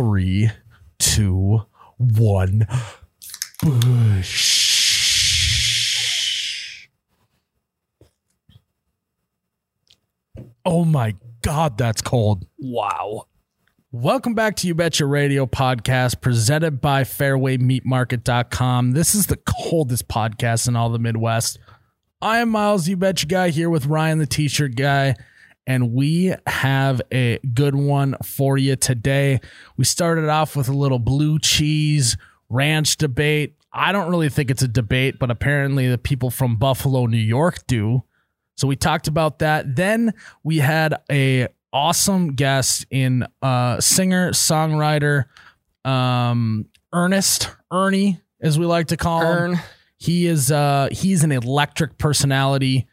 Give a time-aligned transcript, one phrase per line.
[0.00, 0.50] three,
[0.98, 1.60] two,
[1.98, 2.66] one.
[3.62, 4.48] Busch.
[10.64, 12.46] Oh my God, that's cold.
[12.58, 13.26] Wow.
[13.92, 18.92] Welcome back to You Betcha Radio podcast presented by fairwaymeatmarket.com.
[18.92, 21.58] This is the coldest podcast in all the Midwest.
[22.22, 25.14] I am Miles, You Betcha guy, here with Ryan, the t shirt guy,
[25.66, 29.40] and we have a good one for you today.
[29.76, 32.16] We started off with a little blue cheese
[32.48, 33.56] ranch debate.
[33.72, 37.66] I don't really think it's a debate, but apparently the people from Buffalo, New York
[37.66, 38.02] do.
[38.56, 39.76] So we talked about that.
[39.76, 45.26] Then we had a awesome guest in uh singer, songwriter,
[45.84, 49.52] um Ernest, Ernie, as we like to call him.
[49.52, 49.60] Ern.
[49.98, 52.88] He is uh he's an electric personality.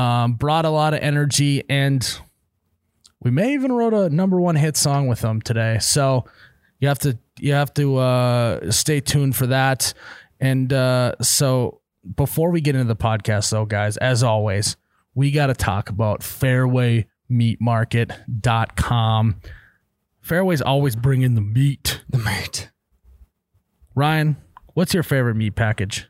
[0.00, 2.18] Um, brought a lot of energy and
[3.22, 5.78] we may even wrote a number one hit song with them today.
[5.78, 6.24] So
[6.78, 9.92] you have to you have to uh stay tuned for that.
[10.40, 11.82] And uh so
[12.16, 14.78] before we get into the podcast though, guys, as always,
[15.14, 19.40] we gotta talk about Fairway meat fairwaymeatmarket.com.
[20.22, 22.02] Fairway's always bring in the meat.
[22.08, 22.70] The meat.
[23.94, 24.38] Ryan,
[24.72, 26.08] what's your favorite meat package?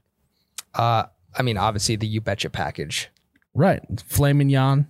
[0.74, 1.06] Uh,
[1.36, 3.10] I mean, obviously the You Betcha package.
[3.54, 3.82] Right.
[4.06, 4.88] Filet mignon,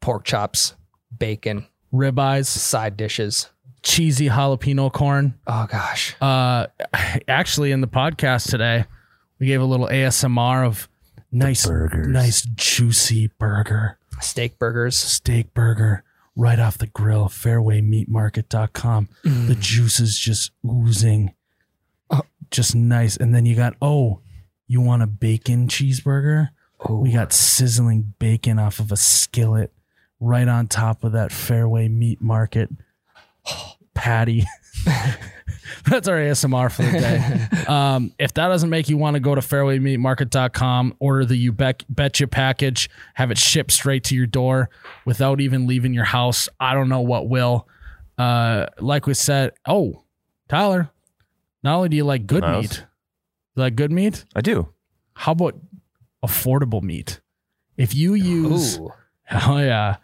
[0.00, 0.74] Pork chops,
[1.16, 3.50] bacon, ribeyes, side dishes.
[3.82, 5.34] cheesy jalapeno corn.
[5.46, 6.14] Oh gosh.
[6.20, 6.66] Uh,
[7.28, 8.84] actually, in the podcast today,
[9.38, 10.88] we gave a little ASMR of
[11.32, 12.06] nice, burgers.
[12.08, 14.96] nice juicy burger, Steak burgers.
[14.96, 16.02] steak burger,
[16.36, 17.28] right off the grill.
[17.28, 19.08] Fairwaymeatmarket.com.
[19.24, 21.34] The juices just oozing,
[22.10, 22.22] Oh.
[22.50, 23.16] just nice.
[23.16, 24.20] And then you got oh,
[24.66, 26.50] you want a bacon cheeseburger?
[26.80, 29.72] Oh, We got sizzling bacon off of a skillet
[30.20, 32.70] right on top of that Fairway Meat Market
[33.94, 34.44] patty.
[35.84, 37.64] That's our ASMR for the day.
[37.72, 41.84] um, if that doesn't make you want to go to fairwaymeatmarket.com, order the You Bet-
[41.88, 44.70] Betcha package, have it shipped straight to your door
[45.04, 47.68] without even leaving your house, I don't know what will.
[48.16, 50.04] Uh, like we said, oh,
[50.48, 50.90] Tyler,
[51.62, 52.62] not only do you like good Miles?
[52.62, 52.84] meat,
[53.56, 54.24] you like good meat?
[54.34, 54.68] I do.
[55.14, 55.58] How about
[56.24, 57.20] affordable meat?
[57.76, 58.92] If you use, Ooh.
[59.32, 59.96] oh yeah,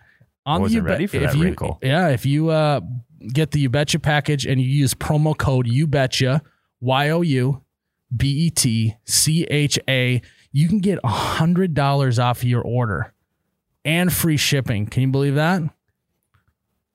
[0.47, 1.79] I wasn't Bet- ready for if that you, wrinkle.
[1.83, 2.81] Yeah, if you uh,
[3.33, 6.43] get the You Betcha package and you use promo code You Betcha
[6.81, 7.63] Y O U
[8.17, 10.21] B E T C H A,
[10.53, 13.13] you can get hundred dollars off your order
[13.85, 14.87] and free shipping.
[14.87, 15.63] Can you believe that?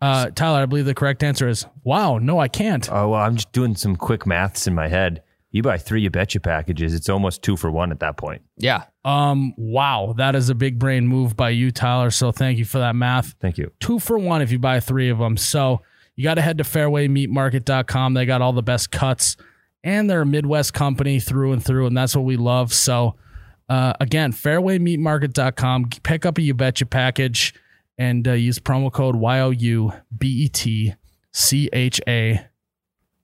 [0.01, 2.19] Uh, Tyler, I believe the correct answer is wow.
[2.19, 2.89] No, I can't.
[2.89, 5.23] Oh well, I'm just doing some quick maths in my head.
[5.51, 8.43] You buy three You Betcha packages, it's almost two for one at that point.
[8.57, 8.83] Yeah.
[9.03, 12.11] Um, wow, that is a big brain move by you, Tyler.
[12.11, 13.35] So thank you for that math.
[13.39, 13.71] Thank you.
[13.79, 15.37] Two for one if you buy three of them.
[15.37, 15.81] So
[16.15, 18.13] you got to head to fairwaymeatmarket.com.
[18.13, 19.37] They got all the best cuts,
[19.83, 22.71] and they're a Midwest company through and through, and that's what we love.
[22.73, 23.15] So
[23.69, 25.89] uh, again, fairwaymeatmarket.com.
[26.03, 27.53] Pick up a You Betcha package
[27.97, 30.93] and uh, use promo code Y O U B E T
[31.31, 32.45] C H A.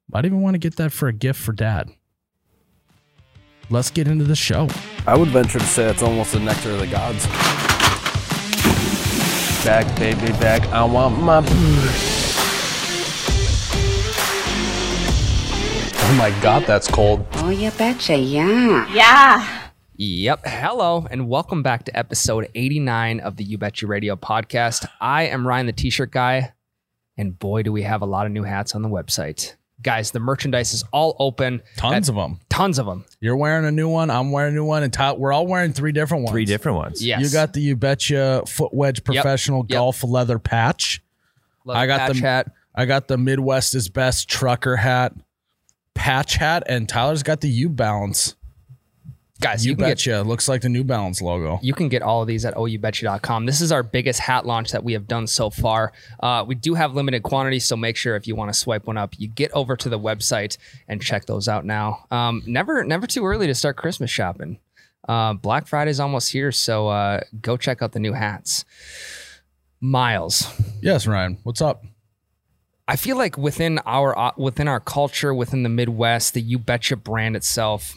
[0.10, 1.92] Might even want to get that for a gift for dad.
[3.72, 4.68] Let's get into the show.
[5.08, 7.26] I would venture to say it's almost the nectar of the gods.
[9.66, 10.68] Back, baby, back.
[10.68, 11.44] I want my.
[15.98, 17.26] Oh my god, that's cold.
[17.38, 18.88] Oh, you betcha, yeah.
[18.94, 19.70] Yeah.
[19.96, 20.42] Yep.
[20.46, 24.88] Hello, and welcome back to episode 89 of the You Betcha Radio podcast.
[25.02, 26.54] I am Ryan, the t shirt guy,
[27.18, 29.56] and boy, do we have a lot of new hats on the website.
[29.86, 31.62] Guys, the merchandise is all open.
[31.78, 32.40] Tons At- of them.
[32.50, 33.06] Tons of them.
[33.20, 34.10] You're wearing a new one.
[34.10, 36.32] I'm wearing a new one, and Ty- we're all wearing three different ones.
[36.32, 37.06] Three different ones.
[37.06, 37.22] Yes.
[37.22, 39.78] You got the You Betcha Foot Wedge Professional Yep.
[39.78, 41.04] Golf Leather Patch.
[41.66, 42.52] Love I got patch the- hat.
[42.74, 45.14] I got the Midwest is Best Trucker Hat,
[45.94, 48.36] Patch Hat, and Tyler's got the U Balance.
[49.42, 51.60] Guys, You, you, can get Betcha looks like the New Balance logo.
[51.62, 53.46] You can get all of these at youbetcha.com.
[53.46, 55.92] This is our biggest hat launch that we have done so far.
[56.22, 58.98] Uh, we do have limited quantities, so make sure if you want to swipe one
[58.98, 60.58] up, you get over to the website
[60.88, 62.06] and check those out now.
[62.12, 64.60] Um, never, never too early to start Christmas shopping.
[65.08, 68.64] Uh, Black Friday's almost here, so uh, go check out the new hats.
[69.82, 70.48] Miles,
[70.82, 71.38] Yes, Ryan.
[71.44, 71.84] What's up?
[72.88, 76.96] I feel like within our uh, within our culture, within the Midwest, the You Betcha
[76.96, 77.96] brand itself,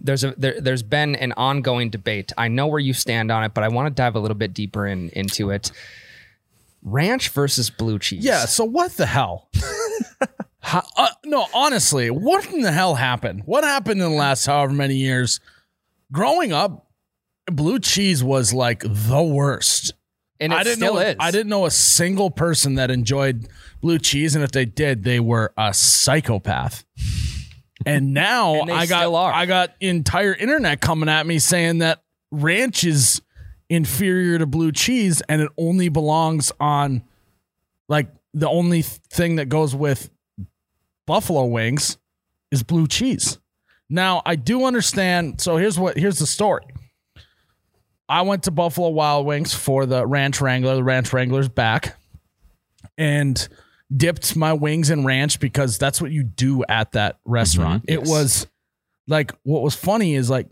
[0.00, 2.32] there's a there, there's been an ongoing debate.
[2.36, 4.52] I know where you stand on it, but I want to dive a little bit
[4.54, 5.70] deeper in into it.
[6.82, 8.24] Ranch versus blue cheese.
[8.24, 8.44] Yeah.
[8.44, 9.48] So what the hell?
[10.60, 13.42] How, uh, no, honestly, what in the hell happened?
[13.44, 15.40] What happened in the last however many years?
[16.10, 16.86] Growing up,
[17.46, 19.92] blue cheese was like the worst.
[20.40, 21.00] And it I didn't still know.
[21.00, 21.16] is.
[21.20, 23.48] I didn't know a single person that enjoyed
[23.80, 26.84] blue cheese, and if they did, they were a psychopath.
[27.86, 29.12] And now And I got.
[29.14, 33.20] I got entire internet coming at me saying that ranch is
[33.68, 37.02] inferior to blue cheese, and it only belongs on
[37.88, 40.10] like the only thing that goes with
[41.06, 41.98] buffalo wings
[42.50, 43.38] is blue cheese.
[43.90, 45.40] Now I do understand.
[45.40, 46.64] So here's what here's the story.
[48.08, 50.76] I went to Buffalo Wild Wings for the Ranch Wrangler.
[50.76, 51.96] The Ranch Wrangler's back,
[52.98, 53.48] and
[53.94, 57.32] dipped my wings in ranch because that's what you do at that mm-hmm.
[57.32, 57.84] restaurant.
[57.88, 58.08] It Yes.
[58.08, 58.46] was
[59.06, 60.48] like what was funny is like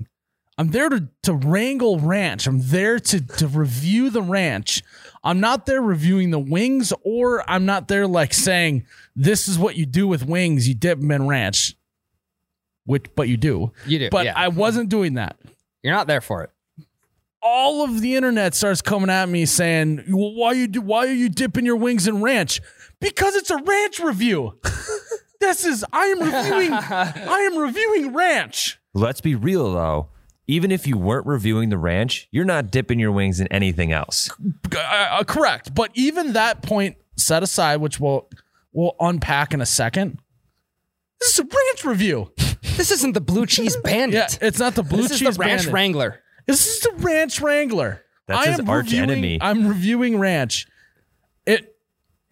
[0.58, 2.46] I'm there to to wrangle ranch.
[2.46, 4.82] I'm there to to review the ranch.
[5.24, 8.84] I'm not there reviewing the wings, or I'm not there like saying
[9.16, 10.68] this is what you do with wings.
[10.68, 11.74] You dip them in ranch,
[12.84, 13.72] which but you do.
[13.86, 14.34] You do, But yeah.
[14.36, 15.38] I wasn't doing that
[15.82, 16.50] You're not there for it.
[17.40, 20.80] all of the internet starts coming at me saying, well, "Why you do?
[20.82, 22.60] Why are you dipping your wings in ranch?
[23.02, 24.58] Because it's a ranch review.
[25.40, 26.72] this is I am reviewing.
[26.72, 28.78] I am reviewing ranch.
[28.94, 30.08] Let's be real though.
[30.46, 34.30] Even if you weren't reviewing the ranch, you're not dipping your wings in anything else.
[34.74, 35.74] Uh, uh, correct.
[35.74, 38.28] But even that point set aside, which we'll
[38.72, 40.18] we'll unpack in a second.
[41.20, 42.32] This is a ranch review.
[42.76, 44.38] This isn't the blue cheese bandit.
[44.40, 45.72] Yeah, it's not the blue this is cheese the ranch bandit.
[45.72, 46.20] wrangler.
[46.46, 48.02] This is the Ranch Wrangler.
[48.26, 49.38] That's I his am arch reviewing- enemy.
[49.40, 50.66] I'm reviewing Ranch.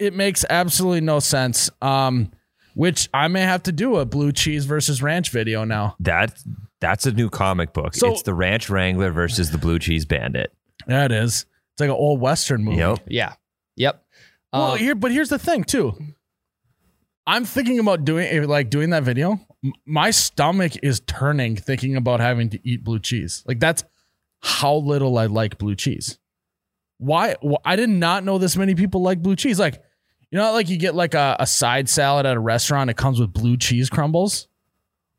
[0.01, 1.69] It it makes absolutely no sense.
[1.81, 2.31] Um,
[2.73, 5.95] which I may have to do a blue cheese versus ranch video now.
[5.99, 6.37] That
[6.79, 7.93] that's a new comic book.
[7.95, 10.51] So- it's the Ranch Wrangler versus the Blue Cheese Bandit.
[10.87, 11.45] Yeah, it is.
[11.73, 12.77] It's like an old western movie.
[12.77, 12.99] Yep.
[13.07, 13.33] Yeah.
[13.75, 14.03] Yep.
[14.53, 15.95] Well, Um, here, but here's the thing too.
[17.27, 19.39] I'm thinking about doing eh, like doing that video.
[19.63, 23.43] M- My stomach is turning thinking about having to eat blue cheese.
[23.47, 23.83] Like that's
[24.41, 26.17] how little I like blue cheese.
[26.97, 27.35] Why?
[27.43, 29.59] wh- I did not know this many people like blue cheese.
[29.59, 29.81] Like,
[30.31, 32.89] you know, like you get like a, a side salad at a restaurant.
[32.89, 34.47] It comes with blue cheese crumbles.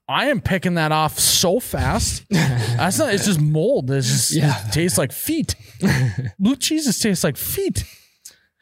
[0.08, 2.24] I am picking that off so fast.
[2.30, 3.14] That's not.
[3.14, 3.90] It's just mold.
[3.90, 4.66] It's just Yeah.
[4.66, 5.54] it tastes like feet.
[6.38, 7.84] blue cheeses taste like feet.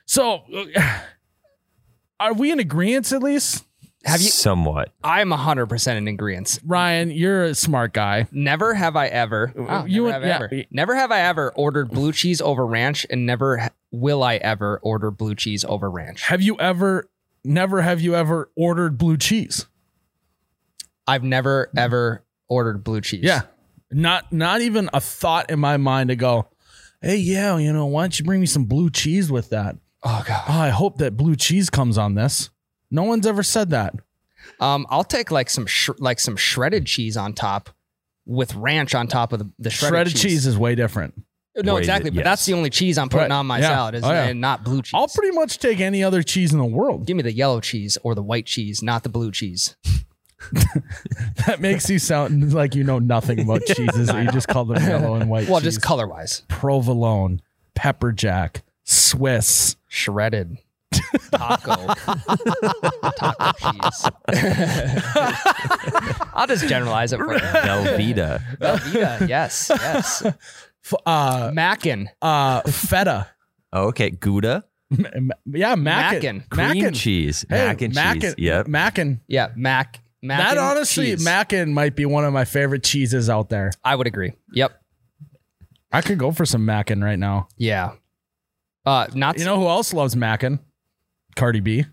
[0.06, 0.42] So,
[0.76, 0.98] uh,
[2.18, 3.64] are we in agreement at least?
[4.04, 4.28] Have you?
[4.28, 4.92] Somewhat.
[5.04, 6.58] I'm 100 percent in agreement.
[6.64, 8.26] Ryan, you're a smart guy.
[8.32, 9.52] Never have I ever.
[9.56, 10.34] Oh, you never, and- have I yeah.
[10.36, 10.64] ever.
[10.70, 14.78] never have I ever ordered blue cheese over ranch, and never ha- will I ever
[14.82, 16.22] order blue cheese over ranch.
[16.28, 17.10] Have you ever,
[17.44, 19.66] never have you ever ordered blue cheese?
[21.06, 23.24] I've never ever ordered blue cheese.
[23.24, 23.42] Yeah.
[23.90, 26.48] Not not even a thought in my mind to go,
[27.02, 29.76] hey, yeah, you know, why don't you bring me some blue cheese with that?
[30.04, 30.44] Oh god.
[30.48, 32.50] Oh, I hope that blue cheese comes on this.
[32.90, 33.94] No one's ever said that.
[34.58, 37.70] Um, I'll take like some sh- like some shredded cheese on top,
[38.26, 40.46] with ranch on top of the, the shredded, Shredded, cheese.
[40.46, 41.14] is way different.
[41.56, 42.10] No, Way- exactly.
[42.10, 42.24] But yes.
[42.24, 43.36] that's the only cheese I'm putting Right.
[43.36, 43.68] on my Yeah.
[43.68, 44.24] salad, is Oh, yeah.
[44.28, 44.92] and not blue cheese.
[44.94, 47.06] I'll pretty much take any other cheese in the world.
[47.06, 49.76] Give me the yellow cheese or the white cheese, not the blue cheese.
[51.46, 54.12] That makes you sound like you know nothing about cheeses.
[54.12, 55.48] you just call them yellow and white.
[55.48, 55.74] Well, cheese.
[55.74, 57.42] just color wise, provolone,
[57.74, 59.76] pepper jack, Swiss.
[59.88, 60.58] shredded
[61.32, 61.94] taco,
[63.16, 64.10] taco cheese.
[66.34, 67.38] I'll just generalize it for you.
[67.40, 68.40] Velveeta.
[68.58, 70.22] Velveeta, yes, yes.
[70.84, 73.28] F- Uh, Mackin, uh, feta.
[73.72, 74.10] Oh, okay.
[74.10, 74.64] Gouda.
[74.90, 76.38] M- m- yeah, mackin.
[76.38, 76.44] Mackin.
[76.50, 76.94] Cream Mackin.
[76.94, 77.44] cheese.
[77.48, 78.20] Hey, Mac and mackin.
[78.22, 78.34] cheese.
[78.38, 78.66] Yep.
[78.66, 79.20] Mackin.
[79.28, 80.00] yeah, mac.
[80.22, 81.24] Mackin That honestly, cheese.
[81.24, 83.70] mackin might be one of my favorite cheeses out there.
[83.84, 84.32] I would agree.
[84.52, 84.72] Yep.
[85.92, 87.48] I could go for some mackin right now.
[87.56, 87.92] Yeah.
[88.84, 90.58] Uh, not You know who else loves mackin?
[91.36, 91.84] Cardi B.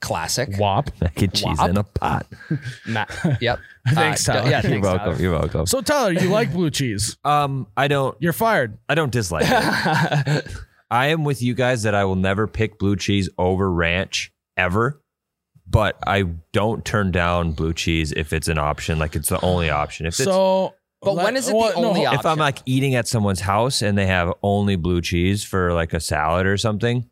[0.00, 0.50] classic.
[0.58, 0.90] WAP.
[1.00, 1.68] Mac and cheese Wop.
[1.70, 2.26] in a pot.
[2.86, 3.06] Ma-
[3.40, 3.58] yep.
[3.88, 4.50] Thanks, Uh, Tyler.
[4.50, 5.04] Yeah, You're thanks, welcome.
[5.12, 5.22] Tyler.
[5.22, 5.66] You're welcome.
[5.66, 7.16] So Tyler, you like blue cheese?
[7.24, 8.16] Um, I don't.
[8.20, 8.78] You're fired.
[8.88, 10.46] I don't dislike it.
[10.90, 15.00] I am with you guys that I will never pick blue cheese over ranch ever.
[15.68, 19.70] But I don't turn down blue cheese if it's an option, like it's the only
[19.70, 20.06] option.
[20.06, 22.58] If it's So, But when is it the well, no, only hold- if I'm like
[22.66, 26.56] eating at someone's house and they have only blue cheese for like a salad or
[26.56, 27.08] something,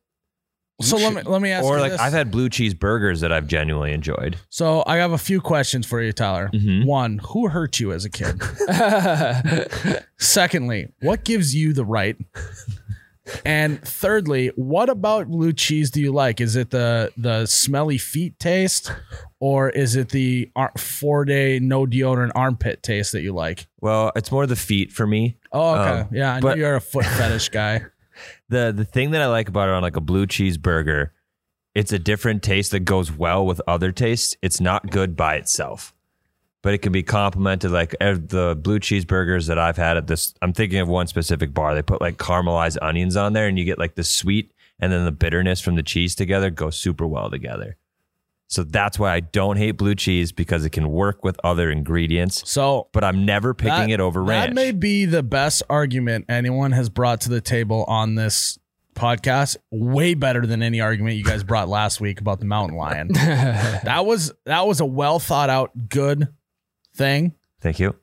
[0.81, 2.01] So let me let me ask or you like this.
[2.01, 4.37] I've had blue cheese burgers that I've genuinely enjoyed.
[4.49, 6.51] So I have a few questions for you, Tyler.
[6.55, 6.85] Mhm.
[6.87, 8.41] One, who hurt you as a kid?
[10.19, 12.17] Secondly, what gives you the right?
[13.45, 16.41] And thirdly, what about blue cheese do you like?
[16.41, 18.91] Is it the the smelly feet taste,
[19.39, 23.67] or is it the ar- four day no deodorant armpit taste that you like?
[23.81, 25.37] Well, it's more the feet for me.
[25.53, 27.83] Oh, okay, Um, yeah, I know but- you're a foot fetish guy.
[28.49, 31.11] the the thing that I like about it on like a blue cheeseburger,
[31.75, 34.37] it's a different taste that goes well with other tastes.
[34.43, 35.95] It's not good by itself.
[36.62, 40.35] but it can be complemented like the blue cheeseburgers that I've had at this.
[40.43, 41.75] I'm thinking of one specific bar.
[41.75, 45.05] They put like caramelized onions on there, and you get like the sweet and then
[45.05, 47.76] the bitterness from the cheese together go super well together.
[48.49, 52.43] So that's why I don't hate blue cheese because it can work with other ingredients.
[52.50, 54.49] So But I'm never picking that- it over ranch.
[54.50, 58.59] That may be the best argument anyone has brought to the table on this
[58.95, 59.57] podcast.
[59.71, 63.09] Way better than any argument you guys brought last week about the mountain lion.
[63.12, 66.28] that was that was a well thought out good
[66.95, 67.35] thing.
[67.61, 67.95] Thank you.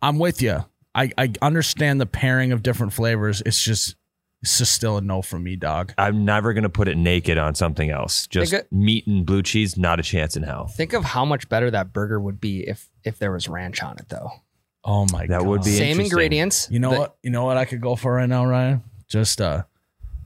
[0.00, 0.64] I'm with you.
[0.94, 3.42] I, I understand the pairing of different flavors.
[3.46, 3.94] It's just
[4.42, 5.94] it's just still a no from me, dog.
[5.96, 8.26] I'm never going to put it naked on something else.
[8.26, 10.66] Just Think it- meat and blue cheese, not a chance in hell.
[10.66, 13.96] Think of how much better that burger would be if if there was ranch on
[13.98, 14.30] it, though.
[14.84, 15.30] Oh my god.
[15.40, 16.04] That would be Same interesting.
[16.06, 16.68] ingredients.
[16.70, 17.16] You know The- what?
[17.22, 18.82] You know what I could go for right now, Ryan?
[19.08, 19.66] Just a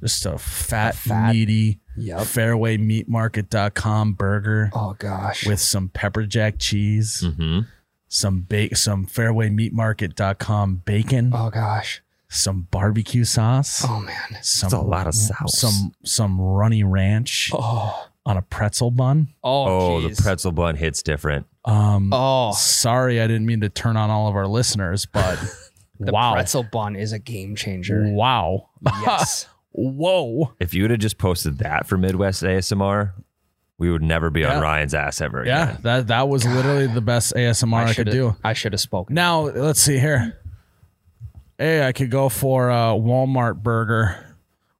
[0.02, 2.18] just a fat, fat- meaty Yep.
[2.20, 5.46] fairwaymeatmarket.com burger Oh gosh.
[5.46, 7.60] with some pepper jack cheese, hmm
[8.08, 12.02] some bake some fairwaymeatmarket.com bacon, oh gosh.
[12.28, 14.42] Some barbecue sauce, Oh man.
[14.42, 15.58] some a lot of sauce.
[15.60, 18.08] Some some runny ranch Oh.
[18.24, 19.28] on a pretzel bun.
[19.44, 19.66] Oh.
[19.96, 21.46] Oh, the pretzel bun hits different.
[21.64, 22.52] Um Oh.
[22.56, 25.38] sorry I didn't mean to turn on all of our listeners, but
[26.00, 26.34] The wow.
[26.34, 28.04] pretzel bun is a game changer.
[28.06, 28.68] Wow.
[28.84, 29.46] yes.
[29.72, 30.52] Whoa.
[30.60, 33.12] If you would have just posted that for Midwest ASMR,
[33.78, 34.56] we would never be Yeah.
[34.56, 35.78] on Ryan's ass ever Yeah, again.
[35.82, 38.34] that that was literally the best ASMR I, could do.
[38.44, 39.14] I should have spoken.
[39.14, 40.38] Now let's see here.
[41.58, 44.22] Hey, I could go for a Walmart burger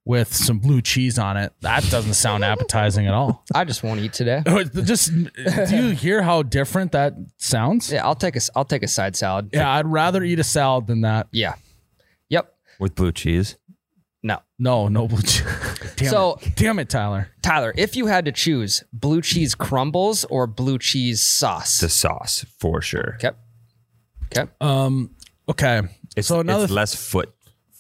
[0.05, 1.53] with some blue cheese on it.
[1.63, 3.45] That doesn't sound appetizing at all.
[3.55, 4.43] I just won't eat today.
[4.85, 7.91] Just do you hear how different that sounds?
[7.91, 9.51] Yeah, I'll take a I'll take a side salad.
[9.53, 11.29] Yeah, I'd rather eat a salad than that.
[11.33, 11.55] Yeah.
[12.29, 12.55] Yep.
[12.79, 13.57] With blue cheese.
[14.23, 14.39] No.
[14.59, 15.45] No, no blue cheese.
[15.97, 16.57] Damn So- it.
[16.57, 17.29] damn it, Tyler.
[17.43, 21.81] Tyler, if you had to choose blue cheese crumbles or blue cheese sauce.
[21.81, 23.15] The sauce, for sure.
[23.17, 23.31] Okay.
[24.37, 24.51] Okay.
[24.61, 25.13] Um.
[25.49, 25.83] Okay.
[26.17, 27.33] It's, so another it's less foot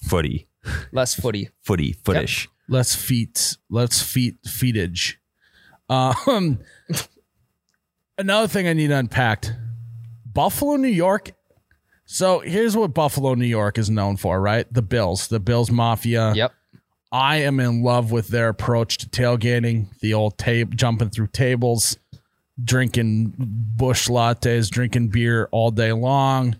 [0.04, 0.48] footy.
[0.92, 1.50] Less footy.
[1.62, 2.48] Footy, footish.
[2.68, 5.14] let's feet let's feet feetage
[5.88, 6.58] um
[8.18, 9.52] another thing i need unpacked
[10.32, 11.30] buffalo new york
[12.04, 16.32] so here's what buffalo new york is known for right the bills the bills mafia
[16.34, 16.52] Yep.
[17.12, 21.96] i am in love with their approach to tailgating the old tape jumping through tables
[22.62, 26.56] drinking Busch Lattes drinking beer all day long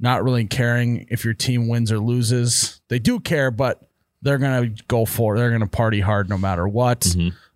[0.00, 3.82] not really caring if your team wins or loses they do care but
[4.22, 5.38] they're gonna go for it.
[5.38, 7.06] They're gonna party hard no matter what.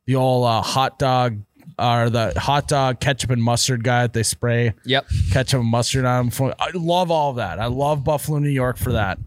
[0.07, 1.41] The old uh, hot dog
[1.79, 5.07] or the hot dog ketchup and mustard guy that they spray Yep.
[5.33, 6.55] ketchup and mustard on them.
[6.61, 7.59] I love all of that.
[7.59, 9.19] I love Buffalo, New York for that.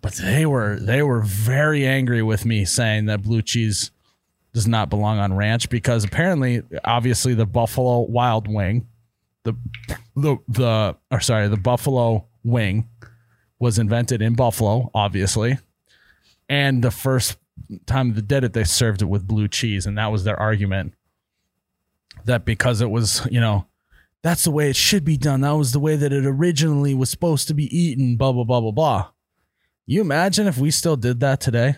[0.00, 3.90] But they were they were very angry with me saying that blue cheese
[4.54, 8.86] does not belong on ranch because apparently, obviously, the Buffalo Wild Wing,
[9.52, 12.88] the the the or sorry, the Buffalo Wing
[13.58, 15.58] was invented in Buffalo, obviously.
[16.48, 17.36] And the first
[17.86, 20.94] time they did it, they served it with blue cheese, and that was their argument.
[22.24, 23.66] That because it was, you know,
[24.22, 25.42] that's the way it should be done.
[25.42, 28.60] That was the way that it originally was supposed to be eaten, blah, blah, blah,
[28.60, 29.10] blah, blah.
[29.86, 31.76] You imagine if we still did that today?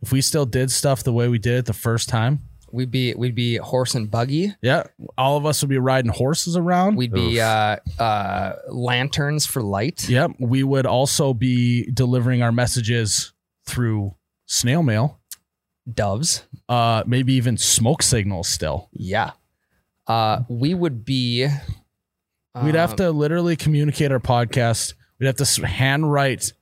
[0.00, 2.48] If we still did stuff the way we did it the first time?
[2.72, 4.54] We'd be we'd be horse and buggy.
[4.62, 4.84] Yeah.
[5.18, 6.96] All of us would be riding horses around.
[6.96, 10.08] We'd be uh, uh, lanterns for light.
[10.08, 10.32] Yep.
[10.38, 13.32] We would also be delivering our messages
[13.66, 14.14] through
[14.46, 15.20] snail mail,
[15.92, 16.44] Doves.
[16.68, 18.88] uh, maybe even smoke signals still.
[18.92, 19.32] Yeah.
[20.06, 21.46] Uh, we would be.
[22.62, 24.94] We'd have um, to literally communicate our podcast.
[25.18, 26.52] We'd have to handwrite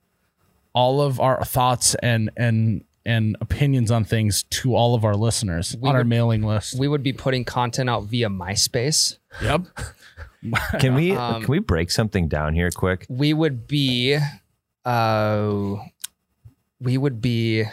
[0.73, 5.75] all of our thoughts and and and opinions on things to all of our listeners
[5.79, 6.77] We on our mailing list.
[6.77, 9.17] We would be putting content out via MySpace.
[9.41, 9.61] yep.
[10.79, 13.05] Can we Um, can we break something down here quick?
[13.09, 14.17] We would be.
[14.85, 15.75] Uh,
[16.79, 17.65] we would be.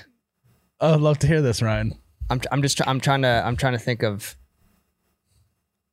[0.81, 1.97] I'd love to hear this, Ryan.
[2.29, 2.41] I'm.
[2.51, 2.85] I'm just.
[2.89, 3.29] I'm trying to.
[3.47, 4.37] I'm trying to think of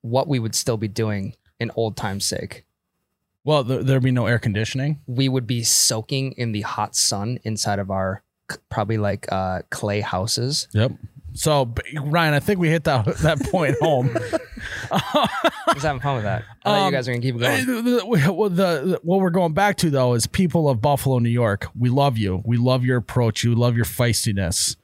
[0.02, 2.66] what we would still be doing in old times' sake.
[3.44, 5.00] Well, th- there'd be no air conditioning.
[5.06, 8.23] We would be soaking in the hot sun inside of our c-
[8.70, 10.68] probably like uh, clay houses.
[10.74, 10.92] Yep.
[11.36, 11.74] So
[12.04, 14.14] Ryan, I think we hit that that point home.
[15.74, 16.44] Just having fun with that.
[16.64, 17.66] I thought Um, you guys are gonna keep going.
[17.66, 21.30] the- the- the, the- what we're going back to though is people of Buffalo, New
[21.30, 21.68] York.
[21.78, 22.42] We love you.
[22.46, 23.44] We love your approach.
[23.44, 24.76] You love your feistiness.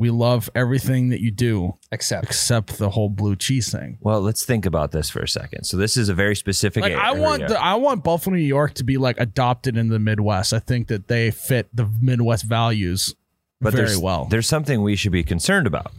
[0.00, 3.98] We love everything that you do, Except except the whole blue cheese thing.
[4.00, 5.64] Well, let's think about this for a second.
[5.64, 8.72] So this is a very specific Like I want the, I want Buffalo, New York
[8.76, 10.54] to be like adopted in the Midwest.
[10.54, 13.14] I think that they fit the Midwest values
[13.60, 14.24] but very there's, well.
[14.24, 15.92] There's something we should be concerned about.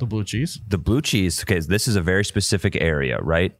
[0.00, 0.60] The blue cheese.
[0.66, 3.56] The blue cheese, okay, this is a very specific area, right?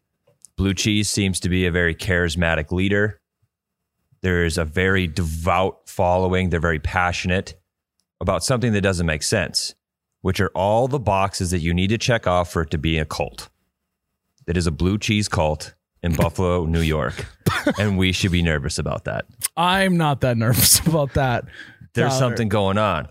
[0.56, 3.20] Blue Cheese seems to be a very charismatic leader.
[4.22, 6.50] There's a very devout following.
[6.50, 7.54] They're very passionate
[8.20, 9.75] about something that doesn't make sense,
[10.26, 12.98] which are all the boxes that you need to check off for it to be
[12.98, 13.48] a cult.
[14.48, 17.26] It is a blue cheese cult in Buffalo, New York.
[17.78, 19.26] And we should be nervous about that.
[19.56, 21.44] I'm not that nervous about that.
[21.94, 22.18] There's Tyler.
[22.18, 23.06] something going on.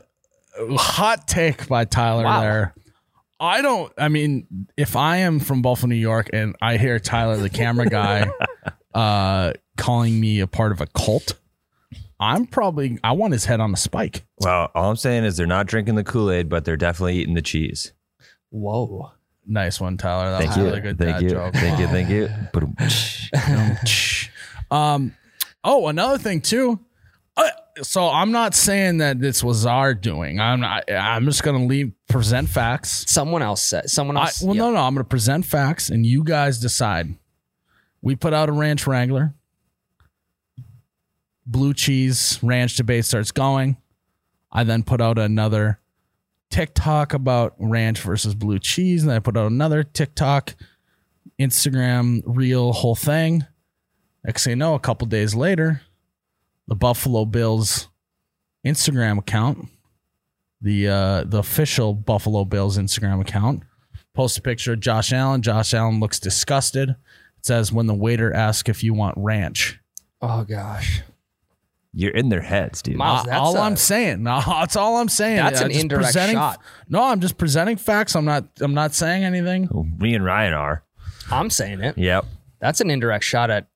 [0.72, 2.41] hot take by Tyler Wow.
[2.41, 2.74] there.
[3.39, 3.93] I don't.
[3.98, 4.45] I mean,
[4.75, 8.29] if I am from Buffalo, New York, and I hear Tyler, the camera guy,
[8.93, 11.39] uh, calling me a part of a cult,
[12.19, 12.98] I'm probably.
[13.03, 14.25] I want his head on a spike.
[14.39, 17.34] Well, all I'm saying is they're not drinking the Kool Aid, but they're definitely eating
[17.36, 17.93] the cheese.
[18.50, 19.12] Whoa.
[19.45, 20.31] Nice one, Tyler.
[20.31, 20.63] That Thank was you.
[20.63, 21.29] really good thank dad you.
[21.29, 21.53] joke.
[21.53, 21.88] Thank you.
[21.88, 22.29] Thank you.
[24.75, 25.15] um,
[25.63, 26.79] oh, another thing too.
[27.38, 27.50] Uh,
[27.81, 30.39] so I'm not saying that this was our doing.
[30.39, 30.89] I'm not.
[30.91, 33.05] I'm just gonna leave present facts.
[33.12, 33.89] Someone else said.
[33.89, 34.41] Someone I, else.
[34.41, 34.62] well, yeah.
[34.63, 34.77] no, no.
[34.77, 37.15] I'm going to present facts, and you guys decide.
[38.01, 39.34] We put out a ranch wrangler.
[41.45, 43.77] Blue cheese ranch debate starts going.
[44.51, 45.79] I then put out another
[46.49, 50.55] TikTok about ranch versus blue cheese, and then I put out another TikTok,
[51.39, 53.45] Instagram reel, whole thing.
[54.23, 55.81] Next thing you know, a couple days later,
[56.67, 57.89] the Buffalo Bills
[58.65, 59.69] Instagram account
[60.65, 63.63] the uh, the official Buffalo Bills Instagram account.
[64.13, 65.41] Post a picture of Josh Allen.
[65.41, 66.89] Josh Allen looks disgusted.
[66.89, 69.79] It says when the waiter asks if you want ranch.
[70.21, 71.01] Oh gosh.
[71.97, 72.97] You're in their heads, dude.
[72.97, 74.21] Miles, that's all a- i am saying.
[74.23, 75.37] No, that's all I'm saying.
[75.37, 76.59] That's I'm an indirect shot.
[76.89, 78.17] No, I'm just presenting facts.
[78.17, 78.45] I'm not.
[78.59, 79.69] I'm not saying anything.
[79.97, 80.83] Me and Ryan are.
[81.31, 81.97] I'm saying it.
[81.97, 82.25] Yep.
[82.59, 83.67] That's an indirect shot at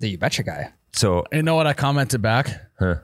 [0.00, 0.72] the You Betcha guy.
[0.92, 2.48] So, You know what I commented back?
[2.78, 2.96] huh.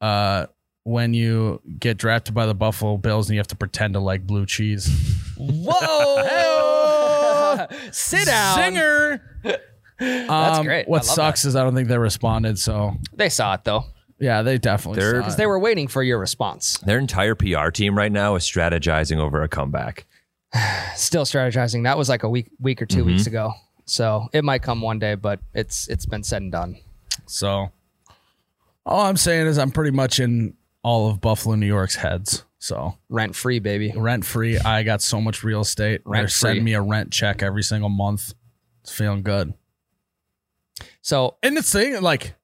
[0.00, 0.46] Uh,
[0.82, 4.26] when you get drafted by the Buffalo Bills and you have to pretend to like
[4.26, 4.88] blue cheese.
[5.38, 6.56] Whoa!
[7.92, 8.56] Sit down.
[8.56, 9.22] Singer.
[9.98, 10.88] That's Um, great.
[10.88, 12.58] What sucks is I don't think they responded.
[12.58, 13.84] So They saw it though.
[14.18, 15.00] yeah, they definitely.
[15.00, 16.78] They're- saw Because they were waiting for your response.
[16.78, 20.06] their entire PR team right now is strategizing over a comeback.
[20.96, 21.84] Still strategizing.
[21.84, 23.06] That was like a week week or 2 Mm-hmm.
[23.06, 23.52] weeks ago.
[23.84, 26.76] So it might come one day, but it's it's been said and done.
[27.26, 27.70] So
[28.84, 32.44] all I'm saying is I'm pretty much in all of Buffalo, New York's heads.
[32.58, 33.92] So Rent free, baby.
[33.94, 34.58] rent free.
[34.58, 36.02] I got so much real estate.
[36.04, 36.30] They're Rent-free.
[36.30, 38.34] sending me a rent check every single month.
[38.82, 39.54] It's feeling good.
[41.02, 42.34] So And it's thing like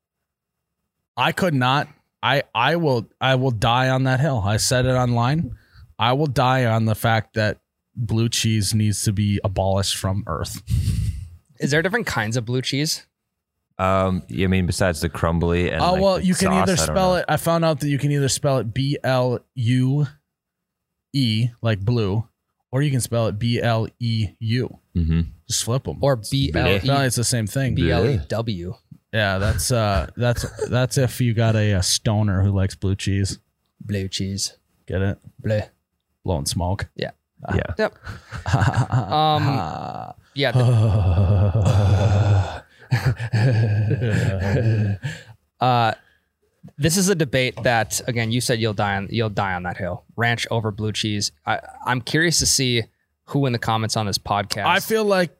[1.16, 1.88] I could not.
[2.22, 4.42] I I will I will die on that hill.
[4.44, 5.56] I said it online.
[5.98, 7.60] I will die on the fact that
[7.94, 10.62] blue cheese needs to be abolished from Earth.
[11.60, 13.06] is there different kinds of blue cheese?
[13.78, 17.12] Um, I mean, besides the crumbly and Oh like, well, the you can either spell
[17.12, 17.14] know.
[17.16, 17.24] it.
[17.28, 20.06] I found out that you can either spell it B L U
[21.12, 22.26] E like blue,
[22.70, 24.78] or you can spell it B L E U.
[24.96, 25.26] Mhm.
[25.52, 25.98] Just flip them.
[26.00, 27.74] Or B L no, it's the same thing.
[27.74, 28.74] B L E W.
[29.12, 33.38] Yeah, that's uh, that's that's if you got a, a stoner who likes blue cheese.
[33.78, 34.56] Blue cheese.
[34.86, 35.18] Get it?
[35.38, 35.60] Blue.
[36.24, 36.88] Blowing smoke.
[36.96, 37.10] Yeah.
[37.54, 37.74] Yeah.
[37.78, 37.98] Yep.
[39.12, 39.42] um
[40.34, 40.52] yeah.
[40.52, 40.62] the-
[45.60, 45.92] uh
[46.78, 49.76] this is a debate that again you said you'll die on you'll die on that
[49.76, 50.04] hill.
[50.16, 51.32] Ranch over blue cheese.
[51.44, 52.84] I, I'm curious to see
[53.26, 55.36] who in the comments on this podcast I feel like is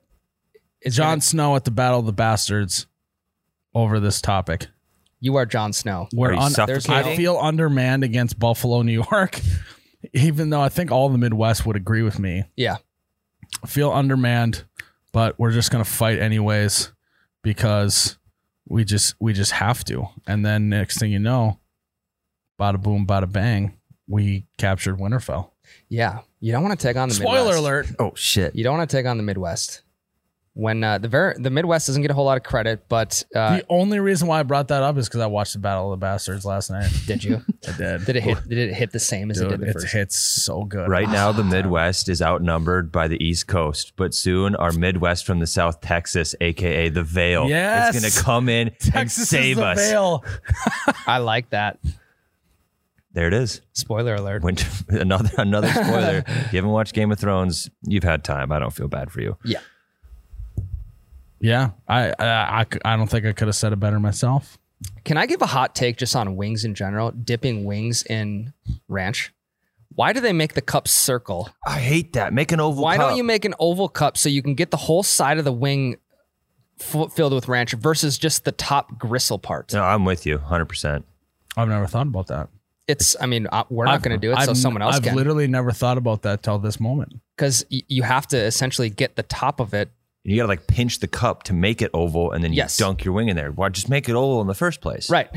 [0.90, 2.86] Jon gonna- Snow at the Battle of the Bastards
[3.74, 4.68] over this topic.
[5.20, 6.08] you are Jon Snow.
[6.12, 6.92] We're Are you un- suffocating?
[6.92, 9.40] I feel undermanned against Buffalo, New York,
[10.12, 12.44] even though I think all the Midwest would agree with me.
[12.56, 12.76] Yeah.
[13.62, 14.64] I feel undermanned,
[15.12, 16.90] but we're just gonna fight anyways
[17.42, 18.18] because
[18.68, 20.06] we just we just have to.
[20.26, 21.58] And then next thing you know,
[22.60, 23.76] bada boom, bada bang,
[24.08, 25.50] we captured Winterfell.
[25.88, 26.20] Yeah.
[26.40, 27.58] You don't want to take on the Spoiler Midwest.
[27.58, 27.86] alert.
[28.00, 28.56] Oh shit!
[28.56, 29.82] You don't want to take on the Midwest.
[30.54, 33.56] When uh, the ver- the Midwest doesn't get a whole lot of credit, but uh,
[33.56, 35.98] the only reason why I brought that up is because I watched the Battle of
[35.98, 36.90] the Bastards last night.
[37.06, 37.42] did you?
[37.66, 38.04] I did.
[38.04, 38.46] Did it hit?
[38.46, 39.86] Did it hit the same as it did the it first?
[39.94, 40.90] hits so good.
[40.90, 45.38] Right now, the Midwest is outnumbered by the East Coast, but soon our Midwest from
[45.38, 47.94] the South Texas, aka the Vale, Yes.
[47.94, 49.78] is going to come in Texas and save is the us.
[49.90, 50.22] Vale.
[51.06, 51.78] I like that.
[53.14, 53.62] There it is.
[53.72, 54.42] Spoiler alert.
[54.42, 56.24] Winter, another another spoiler.
[56.26, 58.52] if you haven't watched Game of Thrones, you've had time.
[58.52, 59.38] I don't feel bad for you.
[59.46, 59.60] Yeah.
[61.42, 64.59] Yeah, I I, I don't think I could have said it better myself.
[65.05, 67.11] Can I give a hot take just on wings in general?
[67.11, 68.52] Dipping wings in
[68.88, 69.33] ranch.
[69.94, 71.50] Why do they make the cup circle?
[71.66, 72.33] I hate that.
[72.33, 72.83] Make an oval.
[72.85, 73.09] Why cup.
[73.11, 75.52] don't you make an oval cup so you can get the whole side of the
[75.52, 75.96] wing
[76.81, 79.72] f- filled with ranch versus just the top gristle part?
[79.72, 81.05] No, I'm with you, hundred percent.
[81.57, 82.48] I've never thought about that.
[82.88, 83.14] It's.
[83.20, 85.14] I mean, uh, we're not going to do it, so I've- someone else I've can.
[85.16, 87.20] literally never thought about that till this moment.
[87.37, 89.90] because y- you have to essentially get the top of it
[90.24, 92.76] You got to like pinch the cup to make it oval, and then you Yes.
[92.76, 93.50] dunk your wing in there.
[93.50, 95.11] Why just make it oval in the first place?
[95.11, 95.28] Right.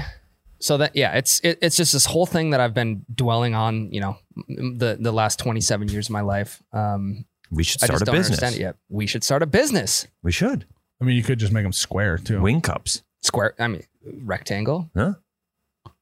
[0.60, 3.91] So that yeah, it's it, it's just this whole thing that I've been dwelling on,
[3.91, 4.17] you know,
[4.48, 6.62] the the last 27 years of my life.
[6.71, 8.38] Um, We should I start just a don't business.
[8.39, 8.76] understand it yet.
[8.89, 10.08] We should start a business.
[10.24, 10.65] We should
[11.02, 12.39] I mean, you could just make them square too.
[12.41, 13.04] wing cups.
[13.21, 13.84] Square, I mean,
[14.24, 14.89] rectangle.
[14.95, 15.15] Huh?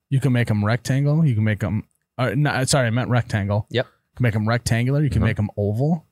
[0.09, 1.25] You can make them rectangle.
[1.25, 1.85] You can make them.
[2.17, 3.65] Uh, no, sorry, I meant rectangle.
[3.71, 3.85] Yep.
[3.87, 5.03] You can make them rectangular.
[5.03, 5.27] You can Uh-huh.
[5.29, 6.05] make them oval.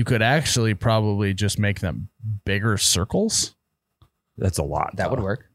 [0.00, 0.04] Yep.
[0.04, 2.08] You could actually probably just make them
[2.44, 3.54] bigger circles.
[4.38, 4.96] That's a lot.
[4.96, 5.46] That would work.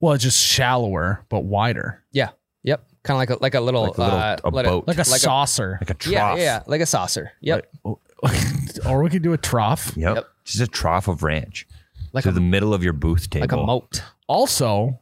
[0.00, 2.30] Well, it's just shallower but wider, Yeah.
[2.62, 2.86] Yep.
[3.02, 4.96] Kind of like a like a little Like a little uh, a like boat, like
[4.96, 5.78] a Like a- saucer.
[5.80, 6.12] like a trough.
[6.12, 7.32] yeah, yeah, yeah, like a saucer.
[7.40, 7.66] Yep.
[7.84, 7.96] Like-
[8.86, 9.92] or we could do a trough.
[9.96, 10.16] Yep.
[10.16, 10.24] Yep.
[10.44, 11.66] Just a trough of ranch
[12.12, 13.44] Like to a the middle of your booth table.
[13.44, 14.02] like a moat.
[14.26, 15.00] Also,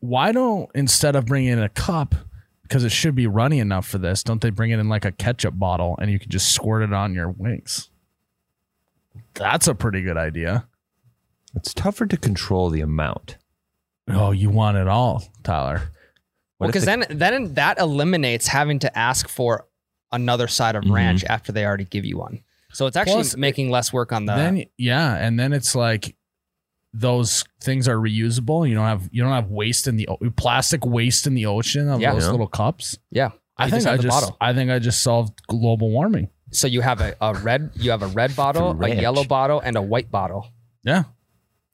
[0.00, 2.14] why don't instead of bringing in a cup,
[2.68, 5.12] because it should be runny enough for this, don't they bring it in like a
[5.12, 7.90] ketchup bottle and you can just squirt it on your wings?
[9.34, 10.66] That's a pretty good idea.
[11.54, 13.36] It's tougher to control the amount.
[14.08, 15.90] Oh, you want it all, Tyler.
[16.58, 19.66] Well, What if because the- then then that eliminates having to ask for
[20.12, 20.92] another side of Mhm.
[20.92, 22.40] ranch after they already give you one.
[22.72, 24.34] So it's actually Plus, making less work on the.
[24.34, 26.14] then yeah, and then it's like
[26.92, 28.68] those things are reusable.
[28.68, 32.00] You don't have you don't have waste in the plastic waste in the ocean of
[32.00, 32.12] Yeah.
[32.14, 32.30] those Yeah.
[32.30, 32.96] little cups.
[33.10, 34.36] yeah, I You think just I just bottle.
[34.40, 36.28] I think I just solved global warming.
[36.52, 39.76] So you have a, a red, you have a red bottle, a yellow bottle, and
[39.76, 40.46] a white bottle.
[40.84, 41.04] Yeah.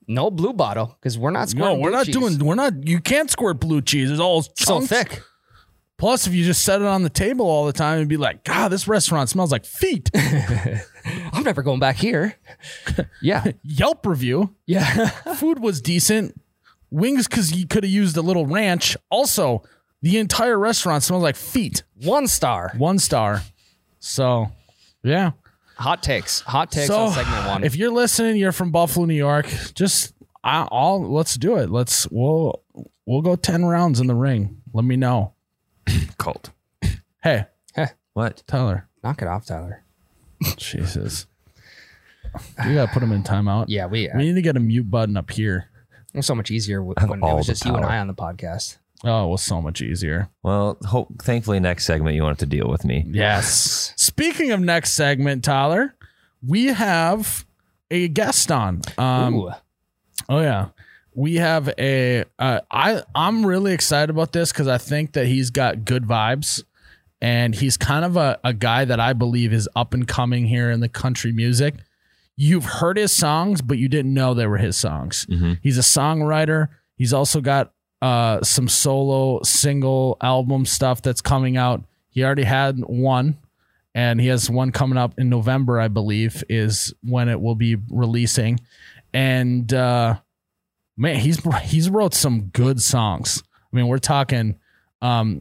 [0.09, 2.17] No blue bottle because we're not No, we're blue not cheese.
[2.17, 2.39] doing.
[2.39, 2.87] We're not.
[2.87, 4.11] You can't squirt blue cheese.
[4.11, 5.23] It's all so thick.
[5.99, 8.43] Plus, if you just set it on the table all the time and be like,
[8.45, 10.11] God, this restaurant smells like feet.
[11.33, 12.37] I'm never going back here.
[13.23, 14.55] yeah, Yelp review.
[14.67, 15.07] yeah.
[15.37, 16.41] Food was decent.
[16.91, 18.97] Wings because you could have used a little ranch.
[19.11, 19.63] Also,
[20.03, 21.85] the entire restaurant smells like feet.
[21.95, 22.73] One star.
[22.77, 23.43] One star.
[24.01, 24.49] So,
[25.05, 25.33] yeah.
[25.77, 26.41] Hot takes.
[26.41, 27.65] Hot takes so, on segment one.
[27.65, 29.47] if you're listening, you're from Buffalo, New York.
[29.75, 30.13] Just
[30.45, 31.71] I'll let's do it.
[31.71, 32.63] Let's we'll
[33.07, 34.61] we'll go ten rounds in the ring.
[34.73, 35.35] Let me know.
[36.19, 36.51] Cult.
[37.23, 37.87] Hey, Hey.
[38.15, 38.43] What?
[38.47, 38.89] Tyler.
[39.03, 39.83] Knock it off, Tyler.
[40.57, 41.27] Jesus.
[42.67, 43.67] We gotta put him in timeout.
[43.69, 44.09] Yeah, we.
[44.15, 45.69] We need to get a mute button up here.
[46.15, 47.83] It was so much easier w- have when it all was the just you and
[47.83, 47.91] power.
[47.93, 48.79] I on the podcast.
[49.05, 50.29] Oh, it was so much easier.
[50.43, 53.05] Well, hope, thankfully, next segment you won't have to deal with me.
[53.09, 53.93] Yes.
[53.97, 55.95] Speaking of next segment, Tyler,
[56.47, 57.45] we have
[57.91, 58.83] a guest on.
[58.99, 59.51] Um, Ooh.
[60.29, 60.69] oh yeah,
[61.15, 62.25] we have a.
[62.39, 66.63] Uh, I I'm really excited about this because I think that he's got good vibes,
[67.21, 70.71] and he's kind of a, a guy that I believe is up and coming here
[70.71, 71.75] in the country music.
[72.37, 75.27] You've heard his songs, but you didn't know they were his songs.
[75.31, 75.59] Mhm.
[75.63, 76.69] He's a songwriter.
[76.97, 81.85] He's also got uh, some solo single album stuff that's coming out.
[82.09, 83.37] He already had one,
[83.95, 87.77] and he has one coming up in November, I believe, is when it will be
[87.91, 88.59] releasing.
[89.15, 90.17] And uh,
[90.97, 93.43] man, he's he's wrote some good songs.
[93.73, 94.57] I mean, we're talking,
[95.01, 95.41] um,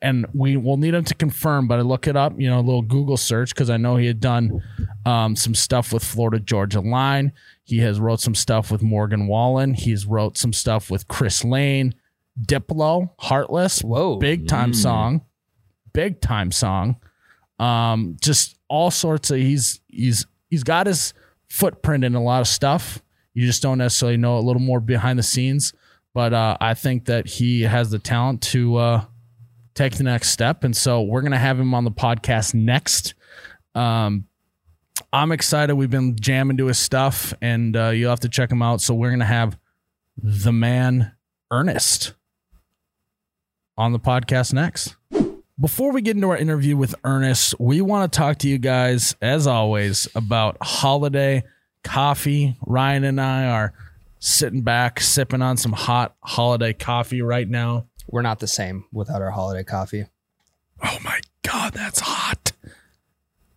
[0.00, 2.62] and we will need him to confirm, but I look it up, you know, a
[2.62, 4.62] little Google search because I know he had done
[5.04, 7.32] um, some stuff with Florida Georgia Line.
[7.64, 9.74] He has wrote some stuff with Morgan Wallen.
[9.74, 11.94] He's wrote some stuff with Chris Lane,
[12.40, 14.16] Diplo, Heartless, Whoa.
[14.16, 14.76] big time Mm.
[14.76, 15.20] song,
[15.92, 16.96] big time song.
[17.58, 21.12] Um, just all sorts of he's he's he's got his
[21.48, 23.02] footprint in a lot of stuff.
[23.34, 25.72] You just don't necessarily know a little more behind the scenes,
[26.14, 29.04] but uh, I think that he has the talent to uh,
[29.74, 33.14] take the next step, and so we're gonna have him on the podcast next.
[33.74, 34.26] Um,
[35.12, 35.74] I'm excited.
[35.74, 38.80] We've been jamming to his stuff, and uh, you'll have to check him out.
[38.80, 39.58] So we're gonna have
[40.16, 41.12] the man
[41.50, 42.14] Ernest
[43.78, 44.96] on the podcast next.
[45.60, 49.14] Before we get into our interview with Ernest, we want to talk to you guys,
[49.22, 51.44] as always, about holiday
[51.82, 52.56] coffee.
[52.66, 53.72] Ryan and I are
[54.18, 57.86] sitting back, sipping on some hot holiday coffee right now.
[58.08, 60.06] We're not the same without our holiday coffee.
[60.84, 62.52] Oh my God, that's hot.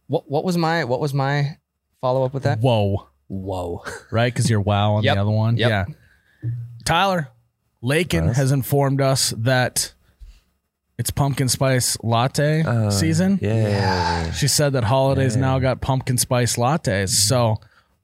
[0.08, 1.58] What What was my What was my
[2.02, 2.60] follow up with that?
[2.60, 3.08] Whoa.
[3.28, 3.84] Whoa.
[4.12, 4.32] Right?
[4.34, 5.16] Because you're wow on Yep.
[5.16, 5.58] the other one.
[5.58, 5.70] Yep.
[5.70, 6.50] Yeah.
[6.86, 7.30] Tyler
[7.82, 8.38] Lakin Yes.
[8.38, 9.94] has informed us that
[10.98, 13.40] it's pumpkin spice latte Uh, season.
[13.42, 14.32] Yeah.
[14.32, 15.42] She said that holidays Yeah.
[15.42, 17.10] now got pumpkin spice lattes.
[17.10, 17.58] So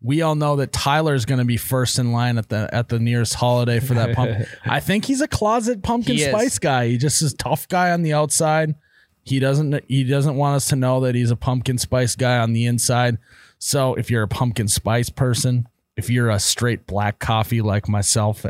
[0.03, 2.99] we all know that Tyler's going to be first in line at the at the
[2.99, 4.47] nearest holiday for that pumpkin.
[4.65, 6.29] I think he's a closet pumpkin He is.
[6.29, 6.87] spice guy.
[6.87, 8.75] He just is a tough guy on the outside.
[9.23, 12.53] He doesn't he doesn't want us to know that he's a pumpkin spice guy on
[12.53, 13.19] the inside.
[13.59, 18.43] So if you're a pumpkin spice person, if you're a straight black coffee like myself,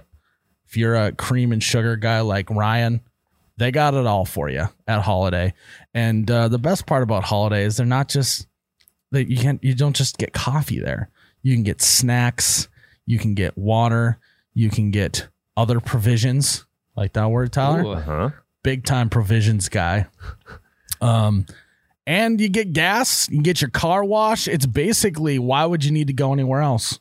[0.68, 3.02] if you're a cream and sugar guy like Ryan,
[3.58, 5.54] they got it all for you at holiday.
[5.94, 8.48] And uh, the best part about holiday is they're not just
[9.12, 11.10] that you can't you don't just get coffee there.
[11.42, 12.68] You can get snacks.
[13.06, 14.20] You can get water.
[14.54, 15.28] You can get
[15.58, 16.66] other provisions.
[16.96, 17.84] Like that word, Tyler?
[17.84, 17.96] Ooh.
[17.96, 18.30] Huh?
[18.64, 20.08] Big time provisions guy.
[21.02, 21.46] Um,
[22.06, 23.30] and you get gas.
[23.30, 24.48] You get your car wash.
[24.48, 27.00] It's basically why would you need to go anywhere else?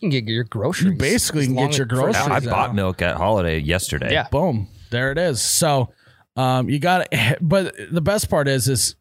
[0.00, 0.92] You can get your groceries.
[0.92, 2.14] You basically can get your groceries.
[2.26, 2.34] now.
[2.34, 4.12] I bought milk at Holiday yesterday.
[4.12, 4.28] Yeah.
[4.30, 5.92] boom there it is so
[6.36, 8.96] um you got to but the best part is is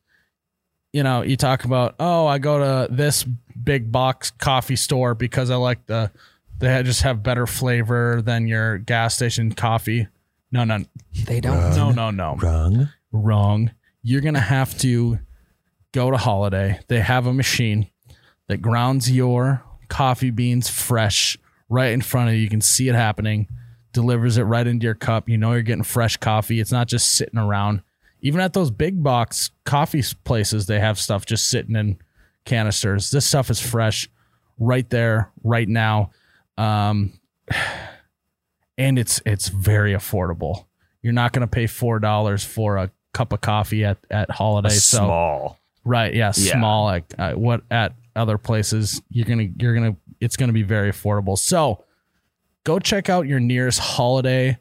[0.93, 3.25] you know you talk about oh i go to this
[3.67, 6.09] big box coffee store because i like the
[6.59, 10.07] they just have better flavor than your gas station coffee.
[10.51, 10.83] No no.
[11.25, 11.75] They don't.
[11.75, 12.35] no no no.
[12.41, 12.89] Wrong.
[13.11, 13.71] wrong.
[14.01, 15.19] You're gonna have to
[15.91, 16.79] go to holiday.
[16.87, 17.89] They have a machine
[18.47, 21.37] that grounds your coffee beans fresh
[21.69, 22.41] right in front of you.
[22.41, 23.47] You can see it happening.
[23.93, 25.29] Delivers it right into your cup.
[25.29, 26.59] You know you're getting fresh coffee.
[26.59, 27.81] It's not just sitting around.
[28.21, 31.99] Even at those big box coffee places they have stuff just sitting in
[32.47, 33.11] canisters.
[33.11, 34.09] This stuff is fresh
[34.57, 36.09] right there right now.
[36.57, 37.13] Um
[38.77, 40.65] and it's it's very affordable.
[41.01, 44.69] You're not going to pay four dollars for a cup of coffee at at holiday
[44.69, 45.59] so Small.
[45.83, 46.53] right yeah, Yeah.
[46.53, 50.91] small like uh, what at other places you're gonna you're gonna it's gonna be very
[50.91, 51.37] affordable.
[51.37, 51.83] So
[52.63, 54.57] go check out your nearest holiday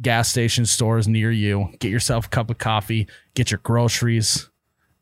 [0.00, 1.68] gas station stores near you.
[1.78, 3.06] Get yourself a cup of coffee.
[3.34, 4.48] Get your groceries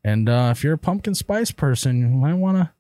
[0.04, 2.70] and uh, if you're a pumpkin spice person you might want to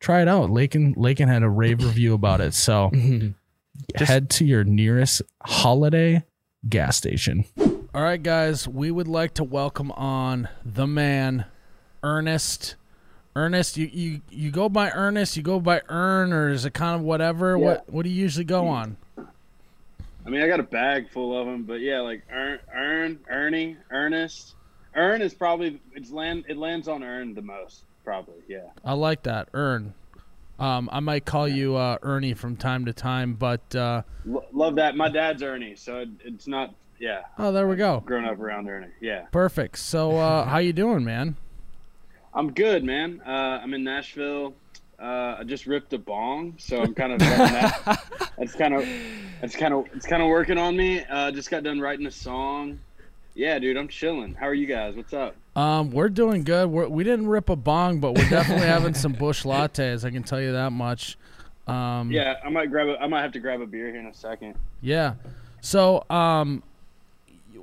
[0.00, 2.90] try it out lakin lakin had a rave review about it so
[3.96, 6.22] head to your nearest holiday
[6.68, 7.44] gas station.
[7.94, 11.46] All right, guys, we would like to welcome on the man,
[12.02, 12.76] Ernest.
[13.36, 16.96] Ernest, you you you go by Ernest, you go by Ern, or is it kind
[16.96, 17.58] of whatever?
[17.58, 18.96] What what do you usually go on?
[19.16, 23.76] I mean, I got a bag full of them, but yeah, like Ern, Ern, Ernie,
[23.90, 24.54] Ernest.
[24.98, 26.44] Ern is probably it's land.
[26.48, 28.42] It lands on earn the most, probably.
[28.48, 28.66] Yeah.
[28.84, 29.94] I like that, earn.
[30.58, 34.74] Um, I might call you uh, Ernie from time to time, but uh, L- love
[34.74, 34.96] that.
[34.96, 36.74] My dad's Ernie, so it, it's not.
[36.98, 38.00] Yeah, oh, there we go.
[38.04, 38.88] grown up around Ernie.
[39.00, 39.78] Yeah, Perfect.
[39.78, 41.36] So, uh, how you doing, man?
[42.34, 43.22] I'm good, man.
[43.24, 44.52] Uh, I'm in Nashville.
[45.00, 48.02] Uh, I just ripped a bong, so I'm kind of that.
[48.38, 48.84] That's kind of,
[49.40, 51.04] that's kind of, it's kind of working on me.
[51.04, 52.78] Uh, just got done writing a song.
[53.38, 54.34] Yeah, dude, I'm chilling.
[54.34, 54.96] How are you guys?
[54.96, 55.36] What's up?
[55.54, 56.68] Um, we're doing good.
[56.68, 60.04] We're, we didn't rip a bong, but we're definitely having some Busch Lattes.
[60.04, 61.16] I can tell you that much.
[61.68, 63.00] Um, Yeah, I might grab a.
[63.00, 64.56] I might have to grab a beer here in a second.
[64.80, 65.14] Yeah.
[65.60, 66.64] So, um,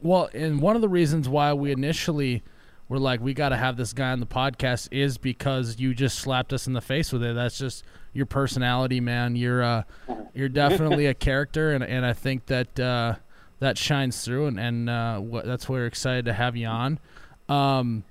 [0.02, 2.42] well, and one of the reasons why we initially
[2.88, 6.20] were like, we got to have this guy on the podcast is because you just
[6.20, 7.36] slapped us in the face with it.
[7.36, 7.84] That's just
[8.14, 9.36] your personality, man.
[9.36, 9.84] You're, uh,
[10.34, 13.16] you're definitely a character, and, and I think that uh,
[13.60, 17.00] that shines through, and, and uh, what, that's why we're excited to have you on.
[17.48, 18.04] Um,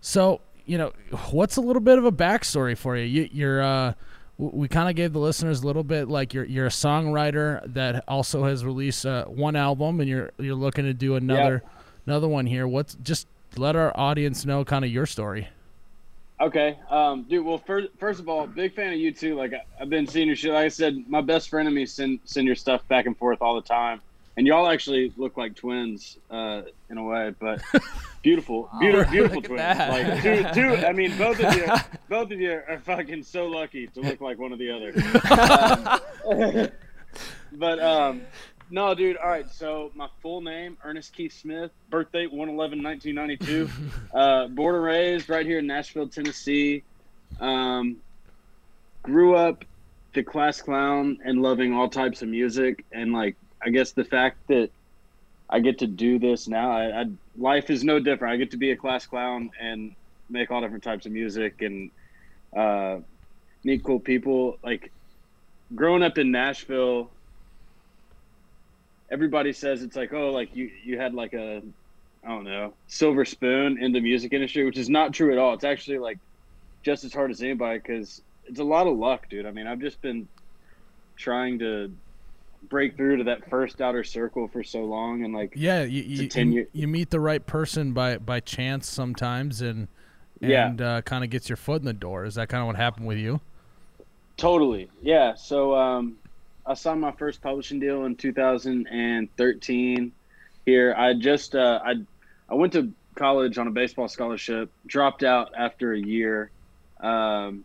[0.00, 0.92] so, you know,
[1.30, 3.04] what's a little bit of a backstory for you?
[3.04, 3.92] you you're, uh,
[4.38, 8.04] we kind of gave the listeners a little bit like you're you're a songwriter that
[8.08, 11.62] also has released uh, one album, and you're you're looking to do another
[12.06, 12.66] another one here.
[12.66, 15.48] What's just let our audience know kind of your story.
[16.40, 17.44] Okay, um, dude.
[17.44, 19.34] Well, first, first of all, big fan of you too.
[19.34, 20.52] Like I- I've been seeing your shit.
[20.54, 23.42] Like I said, my best friend and me send send your stuff back and forth
[23.42, 24.00] all the time,
[24.40, 27.34] and y'all actually look like twins uh, in a way.
[27.38, 27.60] But
[28.22, 29.60] beautiful, beautiful, beautiful twins.
[29.60, 30.86] Like two, two.
[30.86, 31.66] I mean, both of you,
[32.08, 36.00] both of you are fucking so lucky to look like one or the other.
[36.30, 36.68] Um,
[37.52, 38.22] but um,
[38.70, 39.16] no, dude.
[39.16, 39.50] All right.
[39.50, 41.72] So my full name, Ernest Keith Smith.
[41.90, 43.70] Birthday 111-1992.
[44.14, 46.82] uh, born and raised right here in Nashville, Tennessee.
[47.40, 47.96] Um,
[49.02, 49.64] grew up
[50.14, 54.38] the class clown and loving all types of music, and like I guess the fact
[54.48, 54.70] that
[55.48, 57.04] I get to do this now, I, I
[57.36, 58.34] life is no different.
[58.34, 59.94] I get to be a class clown and
[60.28, 61.90] make all different types of music and
[62.56, 62.98] uh,
[63.64, 64.58] meet cool people.
[64.62, 64.92] Like
[65.74, 67.10] growing up in Nashville,
[69.10, 71.62] everybody says it's like, oh, like you you had like a
[72.24, 75.54] I don't know silver spoon in the music industry, which is not true at all.
[75.54, 76.18] It's actually like
[76.84, 79.46] just as hard as anybody because it's a lot of luck, dude.
[79.46, 80.28] I mean, I've just been
[81.16, 81.92] trying to
[82.68, 86.28] break through to that first outer circle for so long, and like Yeah, you you,
[86.34, 89.88] you, you meet the right person by by chance sometimes, and
[90.40, 90.72] Yeah.
[90.80, 92.24] uh, kind of gets your foot in the door.
[92.24, 93.40] Is that kind of what happened with you?
[94.36, 94.88] Totally.
[95.02, 95.34] Yeah.
[95.34, 96.16] So um,
[96.66, 100.12] I signed my first publishing deal in 2013.
[100.66, 101.94] Here, I just uh, I
[102.48, 106.50] I went to college on a baseball scholarship, dropped out after a year,
[107.00, 107.64] um,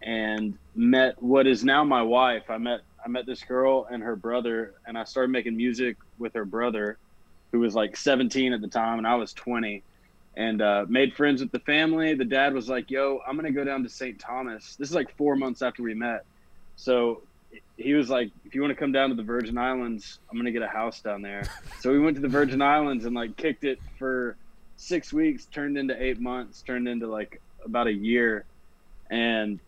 [0.00, 2.44] and met what is now my wife.
[2.48, 6.34] I met I met this girl and her brother, and I started making music with
[6.34, 6.98] her brother,
[7.52, 9.82] who was like 17 at the time, and I was 20
[10.36, 12.14] and uh, made friends with the family.
[12.14, 14.18] The dad was like, "Yo, I'm gonna go down to St.
[14.18, 16.24] Thomas." This is like four months after we met.
[16.76, 17.22] So
[17.76, 20.52] he was like, if you want to come down to the Virgin Islands, I'm gonna
[20.52, 21.42] get a house down there.
[21.80, 24.36] so we went to the Virgin Islands and like kicked it for
[24.76, 28.44] six weeks, turned into eight months, turned into like about a year,
[29.10, 29.58] and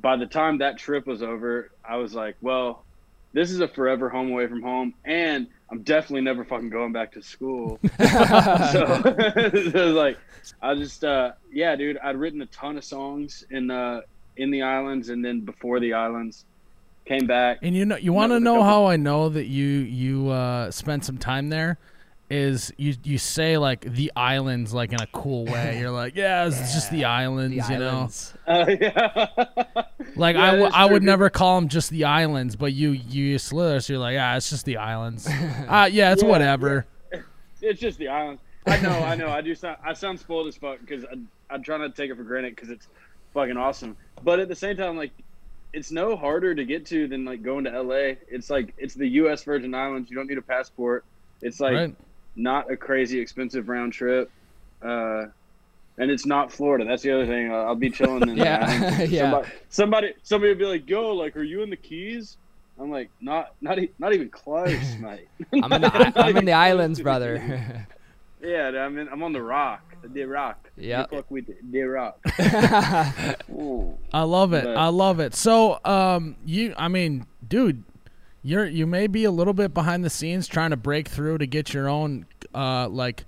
[0.00, 2.84] by the time that trip was over, I was like, well,
[3.32, 7.12] this is a forever home away from home, and I'm definitely never fucking going back
[7.12, 7.78] to school.
[7.98, 10.18] so, so it was like,
[10.60, 14.02] I just, uh, yeah, dude, I'd written a ton of songs in uh,
[14.36, 16.44] in the islands, and then before the islands,
[17.04, 17.58] came back.
[17.62, 21.04] And you know, you want to know how I know that you you uh, spent
[21.04, 21.78] some time there?
[22.32, 25.78] Is you you say like the islands like in a cool way?
[25.80, 27.88] You're like, yeah, it's just the islands, The you know.
[27.90, 28.34] islands.
[28.46, 29.26] Uh, yeah.
[30.16, 32.92] Like Yeah, I, w- that's I would never call them just the islands, but you
[32.92, 35.26] you slither, so you're like, yeah, it's just the islands.
[35.28, 36.86] uh, yeah, it's Yeah, whatever.
[37.60, 38.40] it's just the islands.
[38.66, 39.28] I know, I know.
[39.28, 41.18] I do sound, I sound spoiled as fuck because I,
[41.54, 42.88] I'm trying not to take it for granted because it's
[43.34, 43.94] fucking awesome.
[44.24, 45.10] But at the same time, like,
[45.74, 48.14] it's no harder to get to than like going to LA.
[48.30, 49.44] It's like it's the U.S.
[49.44, 50.10] Virgin Islands.
[50.10, 51.04] You don't need a passport.
[51.42, 51.94] It's like right?
[52.36, 54.30] Not a crazy expensive round trip.
[54.82, 55.26] Uh,
[55.98, 56.84] and it's not Florida.
[56.84, 57.52] That's the other thing.
[57.52, 59.12] I'll I'll be chilling in Yeah, islands.
[59.12, 59.20] yeah.
[59.30, 62.36] Somebody, somebody, somebody would be like, "Yo, like, are you in the Keys?"
[62.80, 66.52] I'm like, "Not, not, e- not even close, mate." I'm in the I'm in the
[66.52, 67.86] islands, brother.
[68.42, 70.68] Yeah, I'm in, I'm on the rock, the rock.
[70.76, 71.02] Yeah.
[71.10, 72.18] You fuck with the rock.
[72.38, 74.64] I love it.
[74.64, 75.34] But- I love it.
[75.34, 77.84] So, um, you, I mean, dude,
[78.42, 81.46] you're you may be a little bit behind the scenes trying to break through to
[81.46, 83.24] get your own, uh, like,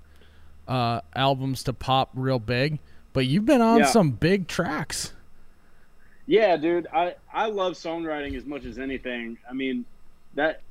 [0.67, 2.79] uh, albums to pop real big,
[3.13, 3.85] but you've been on Yeah.
[3.85, 5.13] some big tracks.
[6.27, 6.87] Yeah, dude.
[6.91, 9.37] I I love songwriting as much as anything.
[9.49, 9.85] I mean,
[10.33, 10.61] that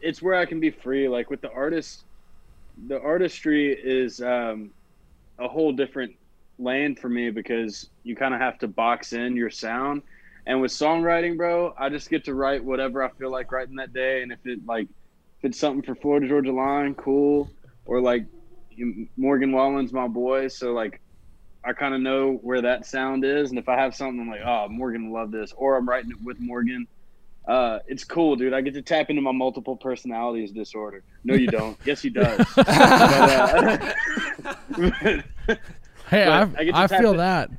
[0.00, 1.08] it's where I can be free.
[1.08, 2.04] Like with the artist,
[2.86, 4.70] the artistry is um,
[5.38, 6.14] a whole different
[6.58, 10.02] land for me because you kind of have to box in your sound.
[10.46, 13.92] And with songwriting, bro, I just get to write whatever I feel like writing that
[13.92, 14.22] day.
[14.22, 14.88] And if it like
[15.38, 17.50] if it's something for Florida Georgia Line, cool.
[17.86, 18.24] Or like
[19.16, 21.00] Morgan Wallen's my boy, so like
[21.64, 24.40] I kind of know where that sound is, and if I have something, I'm like,
[24.44, 26.88] oh, Morgan will love this, or I'm writing it with Morgan.
[27.46, 28.52] Uh, it's cool, dude.
[28.54, 31.02] I get to tap into my multiple personalities disorder.
[31.24, 31.76] No, you don't.
[31.84, 32.38] yes, he does.
[32.56, 33.92] but, uh,
[36.08, 37.50] Hey, But I, I I feel in- that.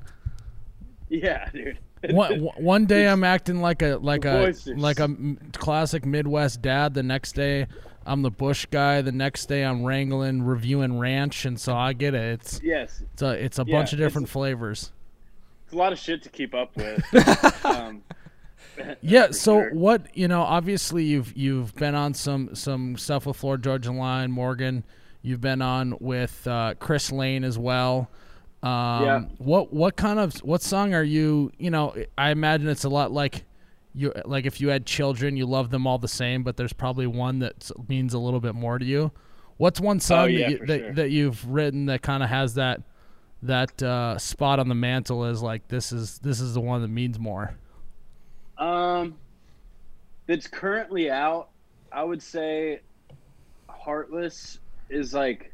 [1.09, 1.77] yeah, dude.
[2.11, 5.09] one, one day I'm acting like a like a like a
[5.53, 6.93] classic Midwest dad.
[6.93, 7.67] The next day
[8.05, 9.01] I'm the Busch guy.
[9.01, 12.39] The next day I'm wrangling, reviewing ranch, and so I get it.
[12.41, 14.91] It's yes, it's a it's a Yeah, bunch of it's- different flavors.
[15.65, 17.65] it's a lot of shit to keep up with.
[17.65, 18.03] um,
[19.01, 19.31] Yeah.
[19.31, 19.73] So sure.
[19.73, 20.41] what you know?
[20.41, 24.83] Obviously, you've you've been on some some stuff with Florida Georgia Line, Morgan.
[25.21, 28.09] You've been on with uh, Chris Lane as well.
[28.63, 29.21] Um, Yeah.
[29.37, 31.51] What what kind of what song are you?
[31.57, 33.43] You know, I imagine it's a lot like
[33.93, 37.05] you like if you had children, you love them all the same, but there's probably
[37.05, 39.11] one that means a little bit more to you.
[39.57, 40.93] What's one song Oh, yeah, that, you, that, sure.
[40.93, 42.81] that, you've written that kind of has that
[43.43, 46.87] that uh, spot on the mantle as like this is this is the one that
[46.87, 47.55] means more.
[48.57, 49.15] Um,
[50.25, 51.49] that's currently out.
[51.91, 52.79] I would say
[53.69, 55.52] Heartless is like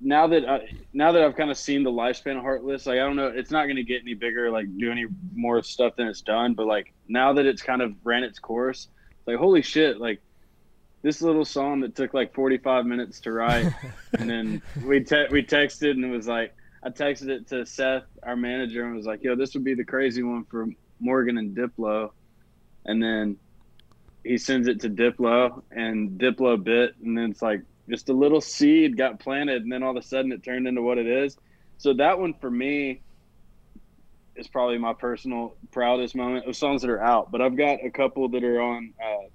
[0.00, 0.60] now that I,
[0.92, 3.50] now that I've kind of seen the lifespan of Heartless, like I don't know, it's
[3.50, 6.54] not going to get any bigger, like do any more stuff than it's done.
[6.54, 10.20] But like now that it's kind of ran its course, it's like holy shit, like
[11.02, 13.72] this little song that took like 45 minutes to write,
[14.18, 18.04] and then we te- we texted and it was like I texted it to Seth,
[18.22, 20.66] our manager, and was like, "Yo, this would be the crazy one for
[21.00, 22.10] Morgan and Diplo,"
[22.84, 23.36] and then
[24.24, 28.40] he sends it to Diplo, and Diplo bit, and then it's like just a little
[28.40, 31.36] seed got planted, and then all of a sudden it turned into what it is.
[31.78, 33.02] So that one for me
[34.36, 37.30] is probably my personal proudest moment of songs that are out.
[37.30, 39.28] But I've got a couple that are on uh,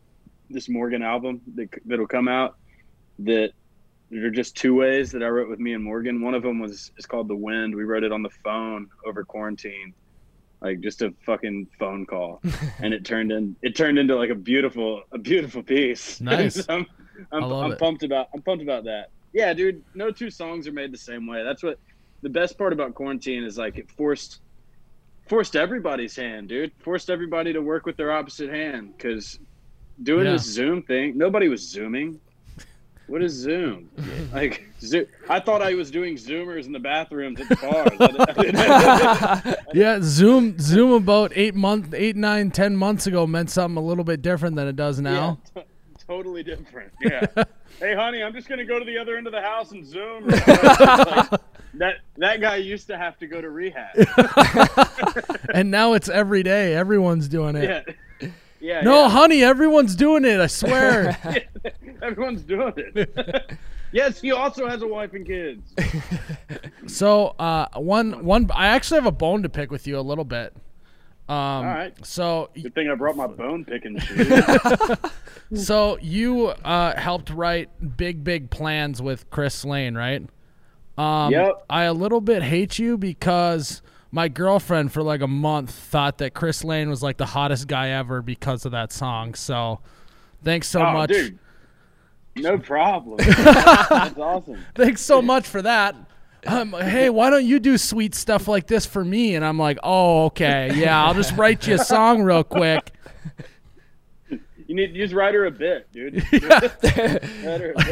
[0.50, 2.58] this Morgan album that that'll come out
[3.20, 3.52] that
[4.10, 6.22] they're just two ways that I wrote with me and Morgan.
[6.22, 7.76] One of them was is called The Wind.
[7.76, 9.94] We wrote it on the phone over quarantine,
[10.62, 12.42] like just a fucking phone call,
[12.80, 16.22] and it turned in it turned into like a beautiful a beautiful piece.
[16.28, 16.66] Nice.
[17.32, 17.80] I'm I'm, love I'm it.
[17.80, 19.10] pumped about I'm pumped about that.
[19.34, 19.84] Yeah, dude.
[19.96, 21.44] No two songs are made the same way.
[21.44, 21.80] That's what
[22.22, 23.58] the best part about quarantine is.
[23.58, 24.42] Like it forced
[25.28, 26.72] forced everybody's hand, dude.
[26.80, 29.40] Forced everybody to work with their opposite hand because
[30.04, 30.34] doing Yeah.
[30.34, 32.20] this Zoom thing, nobody was zooming.
[33.08, 33.90] What is Zoom?
[34.34, 37.90] Like, Zo- I thought I was doing Zoomers in the bathrooms at the bars.
[39.74, 44.04] Yeah, Zoom Zoom about eight month eight, nine, ten months ago meant something a little
[44.04, 45.40] bit different than it does now.
[45.56, 45.64] Yeah,
[46.08, 46.92] totally different.
[47.02, 47.26] Yeah.
[47.80, 50.28] hey, honey, I'm just gonna go to the other end of the house and zoom.
[50.28, 50.46] Like,
[51.76, 53.96] that that guy used to have to go to rehab.
[55.54, 56.74] and now it's every day.
[56.76, 57.96] Everyone's doing it.
[58.20, 58.30] Yeah.
[58.60, 58.82] Yeah.
[58.82, 59.10] No, yeah.
[59.10, 60.40] honey, everyone's doing it.
[60.40, 61.18] I swear.
[62.02, 63.52] Everyone's doing it.
[63.92, 65.74] yes, he also has a wife and kids.
[66.88, 70.26] so, uh, one, one, I actually have a bone to pick with you a little
[70.26, 70.56] bit.
[71.30, 72.06] Um, All right.
[72.06, 74.44] So, Good thing I brought my bone picking shoes.
[75.56, 80.26] so you uh, helped write "Big Big Plans" with Chris Lane, right?
[80.98, 81.66] Um, Yep.
[81.70, 86.34] I a little bit hate you because my girlfriend for like a month thought that
[86.34, 89.34] Chris Lane was like the hottest guy ever because of that song.
[89.34, 89.80] So,
[90.44, 91.10] thanks so oh, much.
[91.10, 91.40] dude.
[92.38, 93.18] No problem.
[93.28, 94.64] That's awesome.
[94.76, 95.96] Thanks so much for that.
[96.48, 99.36] Um, hey, why don't you do sweet stuff like this for me?
[99.36, 102.94] And I'm like, oh, okay, yeah, I'll just write you a song real quick.
[104.68, 106.18] You need to just write her a bit, dude.
[106.34, 107.24] A bit.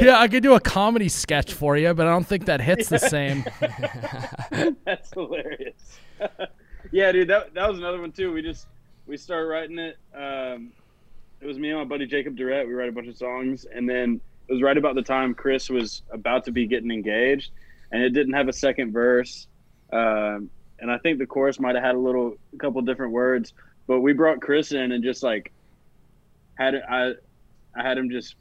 [0.02, 2.90] Yeah, I could do a comedy sketch for you, but I don't think that hits
[2.90, 3.46] the same.
[4.84, 6.00] That's hilarious.
[6.92, 8.34] yeah, dude, that that was another one too.
[8.34, 8.68] We just
[9.08, 9.98] we started writing it.
[10.14, 10.74] Um,
[11.40, 12.68] it was me and my buddy Jacob Durrett.
[12.68, 15.70] We write a bunch of songs, and then it was right about the time Chris
[15.70, 17.52] was about to be getting engaged,
[17.92, 19.48] and it didn't have a second verse.
[19.92, 23.54] Um, and I think the chorus might have had a little, a couple different words,
[23.88, 25.52] but we brought Chris in and just like
[26.58, 26.76] had.
[26.76, 27.14] I
[27.76, 28.36] I had him just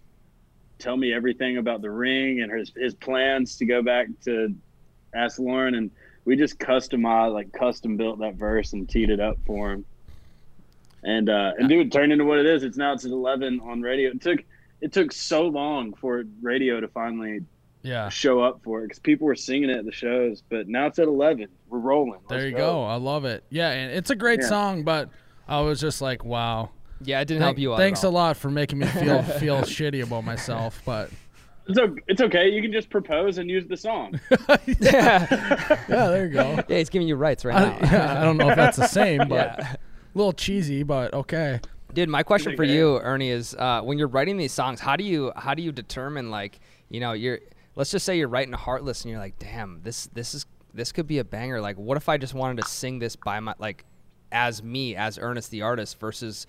[0.78, 4.54] tell me everything about the ring and his his plans to go back to
[5.14, 5.90] ask Lauren and
[6.24, 9.84] we just customized like custom built that verse and teed it up for him.
[11.02, 12.64] And uh and dude turned into what it is.
[12.64, 14.10] It's now it's at eleven on radio.
[14.10, 14.40] It took
[14.80, 17.42] it took so long for radio to finally
[17.84, 20.86] Yeah, show up for it because people were singing it at the shows, but now
[20.86, 21.48] it's at eleven.
[21.68, 22.20] We're rolling.
[22.28, 22.82] there Let's you go.
[22.84, 23.44] I love it.
[23.50, 24.48] Yeah, and it's a great Yeah.
[24.48, 25.10] song, but
[25.46, 26.70] I was just like, wow.
[27.02, 27.78] Yeah, it didn't Thank- help you out.
[27.78, 31.10] thanks at a lot for making me feel feel shitty about myself, but
[31.68, 32.48] It's, o- it's okay.
[32.48, 34.18] You can just propose and use the song.
[34.80, 35.26] yeah.
[35.88, 36.58] yeah, there you go.
[36.68, 37.78] yeah, he's giving you rights right I, now.
[37.92, 39.72] yeah, I don't know if that's the same, but Yeah.
[39.74, 39.78] a
[40.18, 41.60] little cheesy, but okay.
[41.92, 45.04] Dude, my question for you, Ernie, is uh, when you're writing these songs, how do
[45.04, 46.58] you how do you determine like
[46.90, 47.38] you know you're
[47.76, 50.92] let's just say you're writing a Heartless and you're like, damn, this this is this
[50.92, 51.60] could be a banger.
[51.60, 53.84] Like, what if I just wanted to sing this by my like
[54.32, 56.46] as me as Ernest the artist versus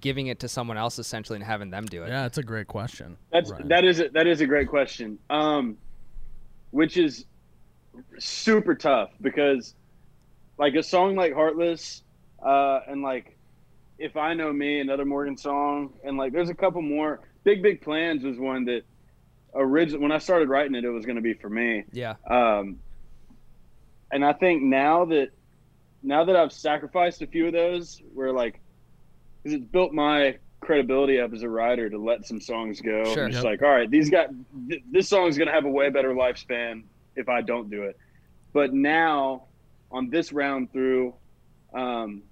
[0.00, 2.08] giving it to someone else essentially and having them do it.
[2.08, 3.16] Yeah, it's a great question.
[3.32, 3.68] That's Right.
[3.68, 5.18] that is a, that is a great question.
[5.30, 5.78] Um,
[6.70, 7.24] which is
[8.18, 9.74] super tough because
[10.58, 12.02] like a song like Heartless,
[12.44, 13.36] uh, and like
[13.98, 17.20] if I know me, another Morgan song, and like there's a couple more.
[17.44, 18.82] Big Big Plans was one that
[19.54, 21.84] originally when I started writing it, it was going to be for me.
[21.92, 22.14] Yeah.
[22.28, 22.78] Um,
[24.10, 25.30] and I think now that
[26.02, 28.60] now that I've sacrificed a few of those, where like,
[29.42, 33.04] because it's built my credibility up as a writer to let some songs go.
[33.14, 33.24] Sure.
[33.24, 33.50] I'm just Yep.
[33.52, 34.30] like, all right, these got
[34.68, 36.82] th- this song is gonna have a way better lifespan
[37.16, 37.96] if I don't do it.
[38.52, 39.44] But now,
[39.90, 41.14] on this round through,
[41.74, 42.22] um,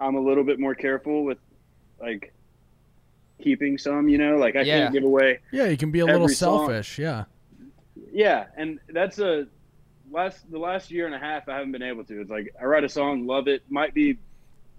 [0.00, 1.38] I'm a little bit more careful with
[2.00, 2.32] like
[3.42, 4.08] keeping some.
[4.08, 4.80] You know, like I Yeah.
[4.80, 6.66] can't give away Yeah, you can be a little Every song.
[6.68, 6.98] selfish.
[6.98, 7.24] Yeah.
[8.12, 9.46] yeah, and that's a
[10.10, 12.20] last the last year and a half I haven't been able to.
[12.20, 14.18] It's like I write a song, love it, might be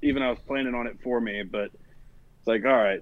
[0.01, 1.65] even I was planning on it for me, but
[2.39, 3.01] it's like all right,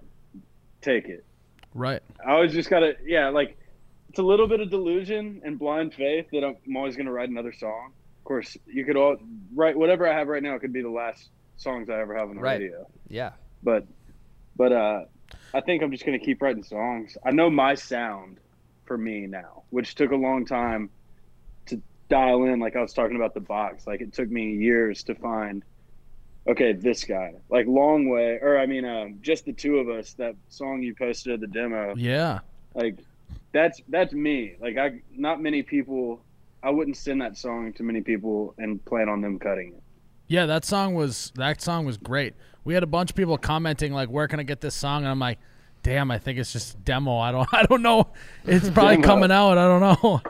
[0.81, 1.25] take it.
[1.73, 2.01] Right.
[2.25, 3.57] I always just gotta yeah, like
[4.09, 7.29] it's a little bit of delusion and blind faith that I'm, I'm always gonna write
[7.29, 7.91] another song.
[8.19, 9.17] Of course, you could all
[9.53, 12.35] write whatever I have right now could be the last songs I ever have on
[12.35, 12.59] the Right.
[12.61, 12.87] radio.
[13.09, 13.31] Yeah.
[13.61, 13.85] But
[14.55, 15.05] but uh
[15.55, 17.17] I think I'm just gonna keep writing songs.
[17.25, 18.39] I know my sound
[18.83, 20.89] for me now, which took a long time
[21.67, 22.59] to dial in.
[22.59, 25.63] Like I was talking about the box, like it took me years to find.
[26.47, 30.13] Okay, this guy, like long way, or I mean, um, just the two of us.
[30.13, 32.41] That song you posted at the demo, Yeah.
[32.75, 32.99] like
[33.53, 34.55] that's that's me.
[34.59, 36.21] Like I, not many people.
[36.61, 39.83] I wouldn't send that song to many people and plan on them cutting it.
[40.27, 42.33] Yeah, that song was that song was great.
[42.65, 45.09] We had a bunch of people commenting like, "Where can I get this song?" And
[45.09, 45.39] I'm like,
[45.83, 47.17] "Damn, I think it's just demo.
[47.17, 48.09] I don't, I don't know.
[48.43, 49.07] It's probably Demo.
[49.07, 49.57] coming out.
[49.57, 50.21] I don't know."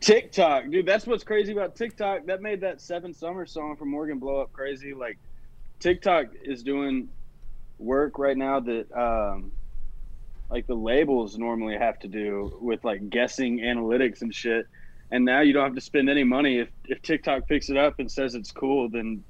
[0.00, 2.26] TikTok, dude, that's what's crazy about TikTok.
[2.26, 4.94] That made that Seven Summer song from Morgan blow up crazy.
[4.94, 5.18] Like,
[5.80, 7.08] TikTok is doing
[7.78, 9.50] work right now that, um,
[10.50, 14.66] like the labels normally have to do with like guessing analytics and shit.
[15.10, 17.98] And now you don't have to spend any money if if TikTok picks it up
[17.98, 19.24] and says it's cool, then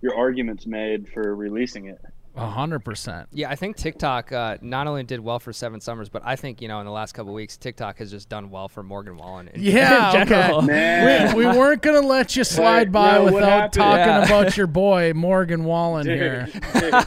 [0.00, 2.00] your argument's made for releasing it.
[2.36, 3.28] A hundred percent.
[3.32, 6.62] Yeah, I think TikTok uh, not only did well for Seven Summers, but I think
[6.62, 9.48] you know in the last couple weeks, TikTok has just done well for Morgan Wallen.
[9.48, 10.58] In, Yeah, in general.
[10.62, 11.32] okay.
[11.34, 14.24] We, we weren't gonna let you slide by no, without talking Yeah.
[14.24, 16.48] about your boy Morgan Wallen here.
[16.52, 17.06] Dude, dude.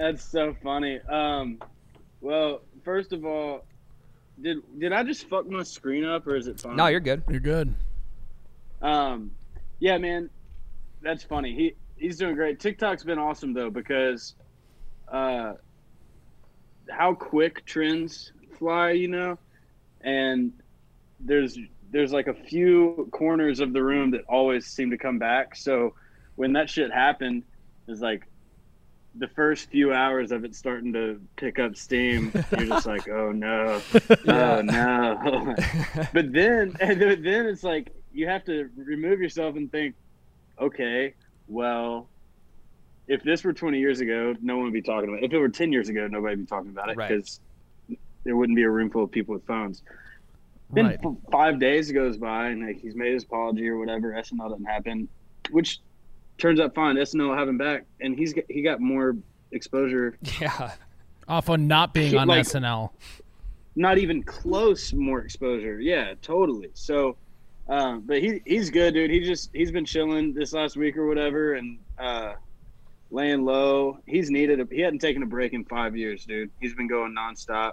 [0.00, 0.98] That's so funny.
[1.10, 1.58] Um,
[2.22, 3.66] Well, first of all,
[4.40, 6.76] did did I just fuck my screen up or is it fine?
[6.76, 7.22] No, you're good.
[7.28, 7.74] You're good.
[8.80, 9.30] Um,
[9.78, 10.30] yeah, man,
[11.02, 11.54] that's funny.
[11.54, 12.60] He he's doing great.
[12.60, 14.34] TikTok's been awesome though because,
[15.08, 15.54] uh,
[16.90, 19.38] how quick trends fly, you know,
[20.02, 20.52] and
[21.20, 21.58] there's
[21.90, 25.54] there's like a few corners of the room that always seem to come back.
[25.54, 25.94] So
[26.36, 27.44] when that shit happened,
[27.86, 28.26] it's like
[29.14, 32.32] the first few hours of it starting to pick up steam.
[32.50, 33.80] You're just like, oh no,
[34.26, 35.54] oh no.
[36.12, 39.94] but then and then then it's like you have to remove yourself and think,
[40.58, 41.14] okay,
[41.52, 42.08] well,
[43.08, 45.26] if this were 20 years ago, no one would be talking about it.
[45.26, 47.08] If it were 10 years ago, nobody would be talking about it Right.
[47.10, 47.40] because
[48.24, 49.82] there wouldn't be a room full of people with phones.
[50.70, 50.98] Then Right.
[51.30, 54.12] five days goes by and like he's made his apology or whatever.
[54.14, 55.08] SNL doesn't happen,
[55.50, 55.80] which
[56.38, 56.96] turns out fine.
[56.96, 59.16] SNL will have him back, and he's got, he got more
[59.50, 60.16] exposure.
[60.40, 60.72] Yeah.
[61.28, 62.90] Off on not being on like- SNL.
[63.76, 64.92] Not even close.
[64.92, 65.80] More exposure.
[65.80, 66.70] Yeah, totally.
[66.74, 67.16] So,
[67.68, 69.10] um, but he he's good, dude.
[69.10, 72.34] He just he's been chilling this last week or whatever, and uh,
[73.10, 73.98] laying low.
[74.06, 74.60] He's needed.
[74.60, 76.50] A, he hadn't taken a break in five years, dude.
[76.60, 77.72] He's been going nonstop.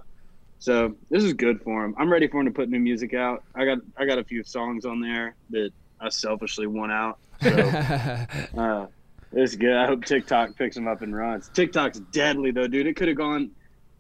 [0.60, 1.96] So this is good for him.
[1.98, 3.44] I'm ready for him to put new music out.
[3.56, 7.18] I got I got a few songs on there that I selfishly want out.
[7.42, 7.50] So
[8.58, 8.88] uh,
[9.32, 9.76] it's good.
[9.76, 11.50] I hope TikTok picks him up and runs.
[11.50, 12.88] TikTok's deadly though, dude.
[12.88, 13.52] It could have gone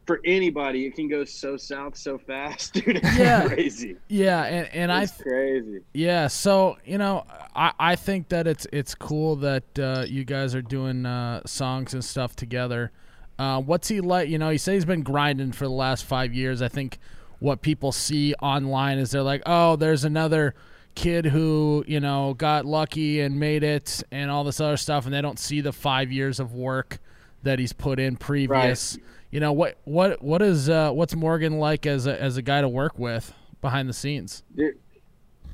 [0.10, 0.88] for anybody.
[0.88, 2.96] It can go so south so fast, dude.
[2.98, 3.48] It's Yeah.
[3.48, 3.96] crazy.
[4.08, 5.82] Yeah, and, and I It's crazy.
[5.94, 10.56] Yeah, so you know, I, I think that it's it's cool that uh, you guys
[10.56, 12.92] are doing uh, songs and stuff together.
[13.38, 14.30] Uh, what's he like?
[14.30, 16.64] You know, he says he's been grinding for the last five years.
[16.64, 16.98] I think
[17.38, 20.56] what people see online is they're like, oh, there's another
[20.96, 25.14] kid who you know got lucky and made it and all this other stuff, and
[25.14, 26.98] they don't see the five years of work
[27.44, 28.98] that he's put in previous.
[29.32, 32.62] You know what what what is uh, what's Morgan like as a, as a guy
[32.62, 34.44] to work with behind the scenes?
[34.56, 34.80] Dude,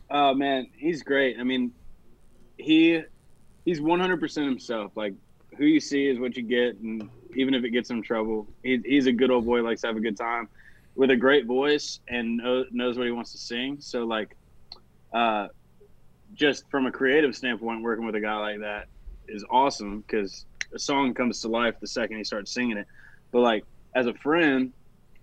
[0.09, 1.38] oh man, he's great.
[1.39, 1.73] I mean,
[2.57, 3.01] he
[3.65, 4.93] he's 100% himself.
[4.95, 5.13] Like
[5.57, 8.82] who you see is what you get, and even if it gets him trouble, he,
[8.86, 9.61] he's a good old boy.
[9.61, 10.47] Likes to have a good time
[10.95, 13.78] with a great voice and know, knows what he wants to sing.
[13.82, 14.36] So like,
[15.13, 15.49] uh,
[16.34, 18.88] just from a creative standpoint, working with a guy like that
[19.28, 22.88] is awesome because a song comes to life the second he starts singing it.
[23.32, 23.65] But like
[23.95, 24.71] as a friend,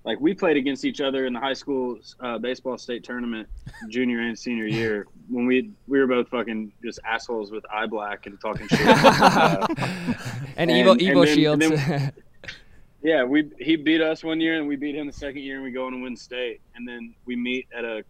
[0.04, 3.48] like we played against each other in the high school uh, baseball state tournament,
[3.88, 8.26] junior and senior year, when we we were both fucking just assholes with eye black
[8.26, 8.80] and talking shit.
[8.86, 10.16] Uh, and,
[10.56, 11.64] And- Evo and Evo then- Shields.
[11.66, 12.12] and
[13.02, 15.64] yeah, we he beat us one year and we beat him the second year and
[15.64, 16.60] we go on and win state.
[16.74, 18.02] And then we meet at a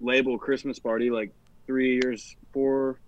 [0.00, 1.32] label Christmas party like
[1.66, 2.98] three years four.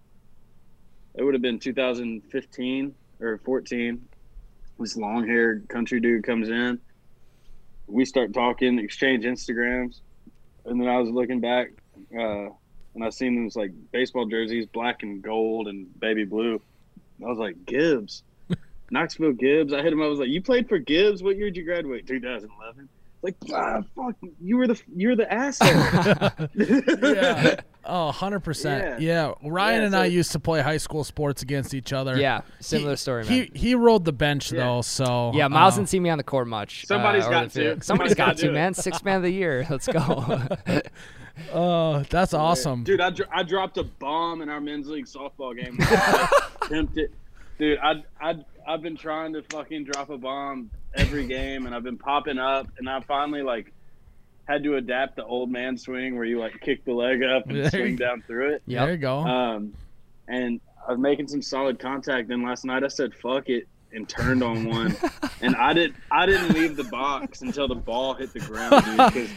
[1.16, 4.04] It would have been 2015 or 14.
[4.78, 6.80] This long haired country dude comes in.
[7.86, 10.00] We start talking, exchange Instagrams,
[10.64, 11.70] and then I was looking back,
[12.12, 12.48] uh,
[12.94, 16.60] and I seen these like baseball jerseys, black and gold and baby blue.
[17.22, 18.22] I was like, Gibbs.
[18.90, 19.72] Knoxville Gibbs.
[19.72, 20.02] I hit him.
[20.02, 21.22] I was like, "You played for Gibbs?
[21.22, 22.06] What year did you graduate?
[22.06, 22.88] 2011."
[23.22, 25.68] Like, ah, fuck, you were the you're the asshole.
[27.14, 27.60] yeah.
[27.86, 29.00] Oh, 100%.
[29.00, 29.32] Yeah.
[29.42, 32.16] Ryan Yeah, and I used to play high school sports against each other.
[32.18, 33.32] yeah, similar He- story, man.
[33.32, 34.60] He he rolled the bench Yeah.
[34.64, 36.86] though, so yeah, Miles uh, didn't see me on the court much.
[36.86, 37.50] Somebody's uh, got to.
[37.52, 38.54] Somebody's Somebody's got gotta to, do it.
[38.54, 38.74] man.
[38.74, 39.66] Sixth man of the year.
[39.70, 40.42] Let's go.
[41.52, 42.84] Oh, that's awesome.
[42.84, 45.76] Dude, I, dro- I dropped a bomb in our men's league softball game.
[46.68, 47.10] Tempted.
[47.58, 51.82] Dude, I I I've been trying to fucking drop a bomb every game, and I've
[51.82, 53.72] been popping up, and I finally like
[54.46, 57.56] had to adapt the old man swing where you like kick the leg up and
[57.56, 58.62] There swing down through it.
[58.66, 59.18] There you go.
[59.18, 59.74] Um,
[60.28, 62.28] and I was making some solid contact.
[62.28, 64.96] Then last night I said fuck it and turned on one,
[65.40, 68.96] and I didn't I didn't leave the box until the ball hit the ground, dude.
[68.96, 69.30] Because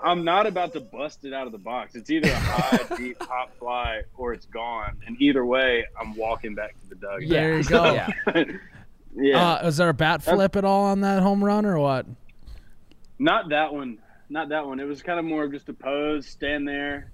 [0.00, 1.96] I'm not about to bust it out of the box.
[1.96, 6.54] It's either a high, deep pop fly or it's gone, and either way, I'm walking
[6.54, 7.28] back to the dugout.
[7.28, 7.92] There you go.
[7.92, 8.44] yeah.
[9.16, 12.06] yeah, Uh, is there a bat flip at all on that home run or what?
[13.18, 13.98] not that one.
[14.30, 14.78] Not that one.
[14.80, 17.12] It was kind of more of just a pose, stand there,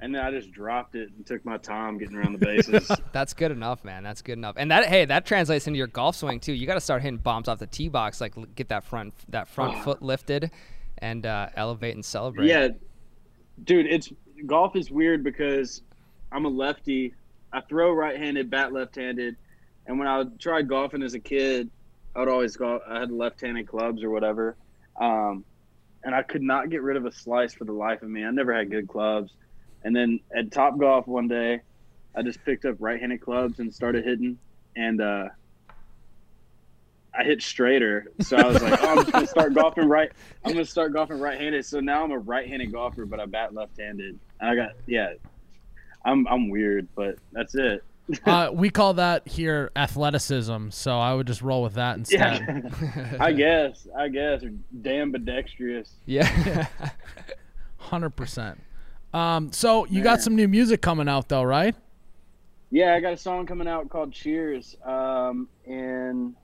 [0.00, 2.90] and then I just dropped it and took my time getting around the bases.
[3.12, 4.02] That's good enough, man.
[4.02, 4.56] That's good enough.
[4.58, 6.52] And that hey, that translates into your golf swing too.
[6.52, 9.48] You got to start hitting bombs off the tee box, like get that front that
[9.48, 9.82] front Ah.
[9.82, 10.50] foot lifted,
[10.98, 12.46] and uh, elevate and celebrate.
[12.48, 12.68] Yeah,
[13.64, 14.12] dude, it's
[14.46, 15.82] golf is weird because
[16.32, 17.14] I'm a lefty.
[17.52, 19.34] I throw right-handed, bat left-handed,
[19.86, 21.68] and when I tried golfing as a kid,
[22.14, 22.80] I would always go.
[22.88, 24.56] I had left-handed clubs or whatever,
[25.00, 25.44] um,
[26.04, 28.24] and I could not get rid of a slice for the life of me.
[28.24, 29.32] I never had good clubs,
[29.84, 31.60] and then at Top Golf one day,
[32.14, 34.38] I just picked up right-handed clubs and started hitting,
[34.76, 35.28] and uh,
[37.18, 38.06] I hit straighter.
[38.20, 40.12] So I was like, oh, I'm just gonna start golfing right.
[40.44, 41.64] I'm gonna start golfing right-handed.
[41.66, 44.18] So now I'm a right-handed golfer, but I bat left-handed.
[44.40, 45.14] And I got yeah.
[46.04, 47.84] I'm I'm weird, but that's it.
[48.26, 50.70] Uh, we call that here athleticism.
[50.70, 52.70] So I would just roll with that instead.
[52.82, 53.16] Yeah.
[53.20, 53.86] I guess.
[53.96, 54.42] I guess.
[54.42, 54.52] Or
[54.82, 55.92] damn ambidextrous.
[56.06, 56.66] Yeah.
[57.78, 58.60] Hundred percent.
[59.12, 61.74] Um, so you got some new music coming out though, right?
[62.70, 64.76] Yeah, I got a song coming out called Cheers.
[64.84, 66.36] Um, in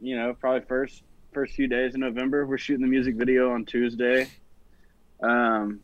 [0.00, 2.46] you know, probably first first few days in November.
[2.46, 4.28] We're shooting the music video on Tuesday.
[5.22, 5.80] Um,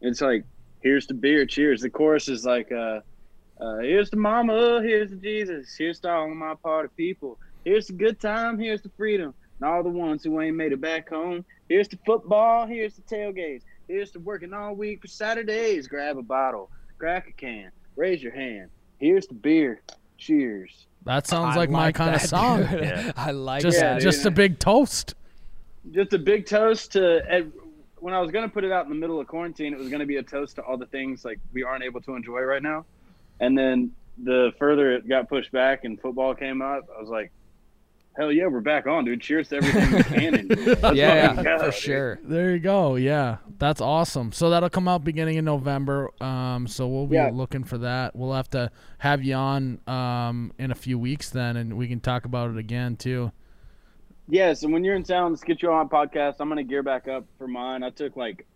[0.00, 0.44] it's like
[0.80, 1.82] here's the beer, cheers.
[1.82, 3.00] The chorus is like uh,
[3.60, 7.38] uh here's the mama, here's the Jesus, here's to all of my party people.
[7.64, 10.80] Here's the good time, here's the freedom, and all the ones who ain't made it
[10.80, 11.44] back home.
[11.68, 13.62] Here's the football, here's the tailgates.
[13.88, 15.88] Here's to working all week for Saturdays.
[15.88, 18.70] Grab a bottle, crack a can, raise your hand.
[18.98, 19.82] Here's the beer.
[20.16, 20.86] Cheers.
[21.04, 22.60] That sounds I like, my kind of song.
[22.70, 23.12] Yeah.
[23.16, 24.02] I like Just Yeah, that.
[24.02, 25.14] just a big toast.
[25.92, 27.22] Just a big toast to.
[27.26, 27.50] Ed,
[27.98, 30.04] when I was gonna put it out in the middle of quarantine, it was gonna
[30.06, 32.84] be a toast to all the things like we aren't able to enjoy right now.
[33.40, 37.32] And then the further it got pushed back and football came up, I was like,
[38.16, 39.20] "Hell yeah, we're back on, dude!
[39.22, 41.74] Cheers to everything we can enjoy." Yeah, yeah, go, for dude.
[41.74, 42.20] sure.
[42.22, 42.96] There you go.
[42.96, 44.32] Yeah, that's awesome.
[44.32, 46.10] So that'll come out beginning in November.
[46.22, 47.30] Um, so we'll be Yeah.
[47.32, 48.14] looking for that.
[48.14, 52.00] We'll have to have you on um in a few weeks then, and we can
[52.00, 53.32] talk about it again too.
[54.28, 56.36] Yes, and when you're in town, let's get you on my podcast.
[56.40, 57.82] I'm gonna gear back up for mine.
[57.82, 58.46] I took like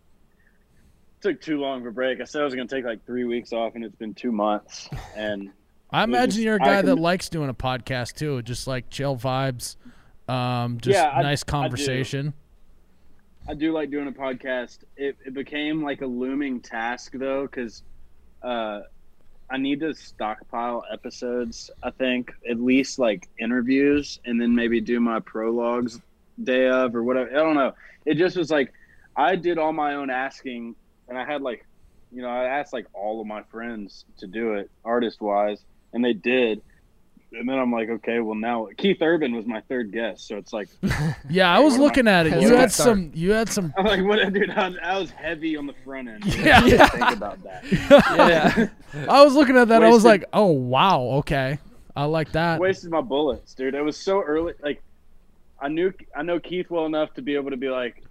[1.21, 2.21] took too long of a break.
[2.21, 4.89] I said I was gonna take like three weeks off, and it's been two months.
[5.15, 5.51] And
[5.91, 8.89] I imagine just- you're a guy can- that likes doing a podcast too, just like
[8.89, 9.75] chill vibes,
[10.27, 11.51] um, just Yeah, I- nice I do.
[11.51, 12.33] conversation.
[13.47, 14.79] I do like doing a podcast.
[14.97, 17.83] It, it became like a looming task though, because
[18.41, 18.81] uh,
[19.49, 21.69] I need to stockpile episodes.
[21.83, 25.99] I think at least like interviews, and then maybe do my prologues
[26.43, 27.29] day of or whatever.
[27.29, 27.73] I don't know.
[28.05, 28.73] It just was like
[29.15, 30.75] I did all my own asking,
[31.09, 31.65] and I had like,
[32.11, 35.59] you know, I asked like all of my friends to do it, artist wise,
[35.93, 36.61] and they did.
[37.33, 40.53] And then I'm like, okay, well now Keith Urban was my third guest, so it's
[40.53, 40.69] like
[41.29, 42.41] Yeah, I was what am I- looking at it.
[42.41, 42.87] You had start.
[42.89, 43.11] some.
[43.13, 43.73] You had some.
[43.77, 44.49] I'm like, what, dude?
[44.51, 46.23] I, I was heavy on the front end.
[46.23, 46.35] dude.
[46.45, 46.57] Yeah.
[46.59, 47.63] I didn't think about that.
[47.91, 48.67] Yeah.
[49.09, 49.83] I was looking at that.
[49.83, 51.59] I was like, oh wow, okay,
[51.95, 52.59] I like that.
[52.61, 53.73] Wasted my bullets, dude.
[53.75, 54.53] It was so early.
[54.63, 54.81] Like,
[55.59, 58.01] I knew I know Keith well enough to be able to be like,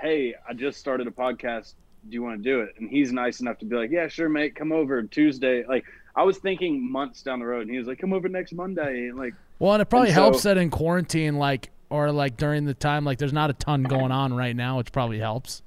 [0.00, 1.74] hey, I just started a podcast.
[2.08, 2.74] Do you want to do it?
[2.78, 4.54] And he's nice enough to be like, yeah, sure, mate.
[4.54, 5.64] Come over Tuesday.
[5.66, 5.84] Like,
[6.16, 9.08] I was thinking months down the road, and he was like, come over next Monday.
[9.08, 12.36] And like, Well, and it probably And so- helps that in quarantine, like or like
[12.36, 15.62] during the time, like there's not a ton going on right now, which probably helps.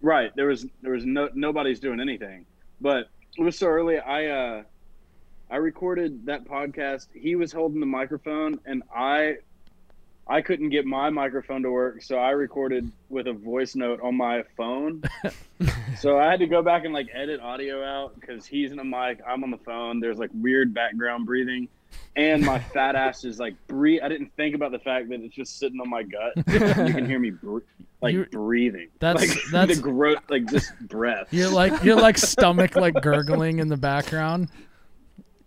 [0.00, 0.30] Right.
[0.36, 2.44] There was there was no nobody's doing anything.
[2.80, 3.98] But it was so early.
[3.98, 4.62] I uh
[5.50, 7.08] I recorded that podcast.
[7.14, 9.36] He was holding the microphone and I
[10.26, 14.16] I couldn't get my microphone to work, so I recorded with a voice note on
[14.16, 15.02] my phone.
[15.98, 18.84] so I had to go back and like edit audio out because he's in the
[18.84, 20.00] mic, I'm on the phone.
[20.00, 21.68] There's like weird background breathing,
[22.16, 24.00] and my fat ass is like breathe.
[24.02, 26.32] I didn't think about the fact that it's just sitting on my gut.
[26.48, 26.58] you
[26.94, 27.32] can hear me
[28.00, 28.88] like You- breathing.
[29.00, 31.28] That's- like, that's- the growth, like just breath.
[31.32, 34.48] You're like you're like stomach like gurgling in the background.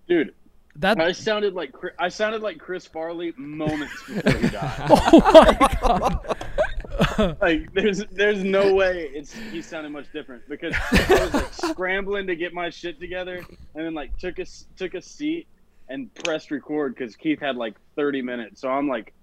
[0.07, 0.35] dude.
[0.79, 4.85] That I sounded like I sounded like Chris Farley moments before he died.
[4.89, 7.37] oh my god.
[7.41, 12.27] like there's there's no way it's he sounded much different because I was like scrambling
[12.27, 13.37] to get my shit together
[13.75, 14.45] and then like took a
[14.77, 15.47] took a seat
[15.89, 18.61] and pressed record because Keith had like 30 minutes.
[18.61, 19.13] So I'm like,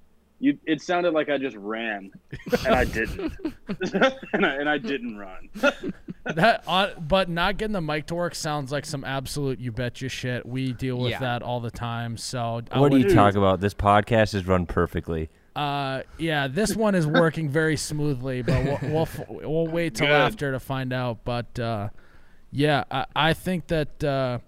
[0.45, 0.59] you.
[0.67, 2.13] It sounded like I just ran
[2.65, 3.33] and I didn't,
[4.33, 5.49] and, I, and I didn't run.
[6.27, 10.09] That uh, but not getting the mic to work sounds like some absolute you betcha
[10.09, 10.47] shit.
[10.47, 11.19] We deal with Yeah.
[11.19, 12.17] that all the time.
[12.17, 13.61] So I What do you talk about?
[13.61, 15.29] This podcast is run perfectly.
[15.55, 20.15] Uh, yeah, this one is working very smoothly, but we'll we'll, we'll wait till Good.
[20.15, 21.25] after to find out.
[21.25, 21.91] But uh,
[22.51, 24.39] yeah, I, I think that uh,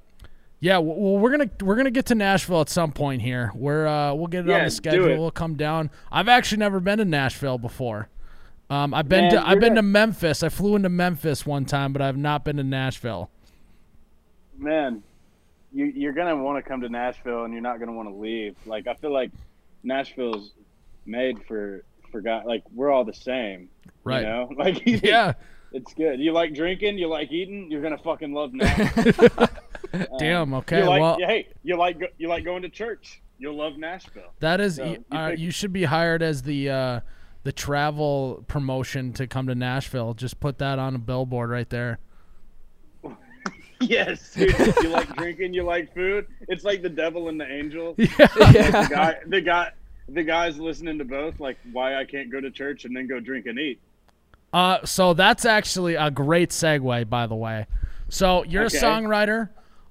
[0.60, 3.52] yeah, well, we're gonna we're gonna get to Nashville at some point here.
[3.54, 5.18] We're uh, we'll get it on the schedule.
[5.18, 5.90] We'll come down.
[6.10, 8.08] I've actually never been to Nashville before.
[8.68, 10.42] Um, I've been Man, to I've been to Memphis.
[10.42, 13.30] I flew into Memphis one time, but I've not been to Nashville.
[14.58, 15.02] Man,
[15.72, 18.56] you, you're gonna want to come to Nashville and you're not gonna want to leave.
[18.64, 19.30] Like I feel like
[19.84, 20.52] Nashville's
[21.04, 23.68] made for for guys like we're all the same.
[24.04, 24.22] Right.
[24.22, 25.34] You know, like Yeah.
[25.76, 26.18] It's good.
[26.20, 29.48] You like drinking, you like eating, you're gonna fucking love Nashville.
[29.92, 30.52] Um, Damn.
[30.54, 30.80] Okay.
[30.80, 33.22] You like, well, hey, you like you like going to church.
[33.38, 34.32] You'll love Nashville.
[34.40, 37.00] That is, So, you, uh, you should be hired as the uh,
[37.44, 40.12] the travel promotion to come to Nashville.
[40.12, 41.98] Just put that on a billboard right there.
[43.80, 44.58] yes, dude.
[44.82, 46.26] you like drinking, you like food.
[46.48, 47.94] It's like the devil and the angel.
[47.96, 48.08] Yeah.
[48.36, 49.70] Like, the guy, the guy,
[50.08, 53.20] the guys listening to both, like why I can't go to church and then go
[53.20, 53.80] drink and eat.
[54.56, 57.66] Uh, so that's actually a great segue, by the way.
[58.08, 58.78] So you're Okay.
[58.78, 59.50] a songwriter.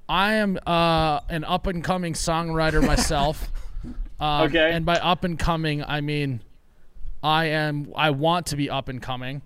[0.09, 3.51] I am uh, an up and coming songwriter myself.
[4.19, 4.71] um, Okay.
[4.71, 6.41] And by up and coming, I mean
[7.21, 7.91] I am.
[7.95, 9.41] I want to be up and coming.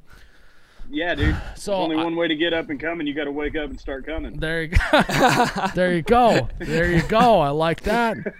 [0.90, 1.36] Yeah, dude.
[1.56, 3.06] So There's only I- one way to get up and coming.
[3.06, 4.38] You got to wake up and start coming.
[4.40, 5.02] There you go.
[5.76, 6.48] there you go.
[6.60, 7.42] There you go.
[7.42, 8.18] I like that.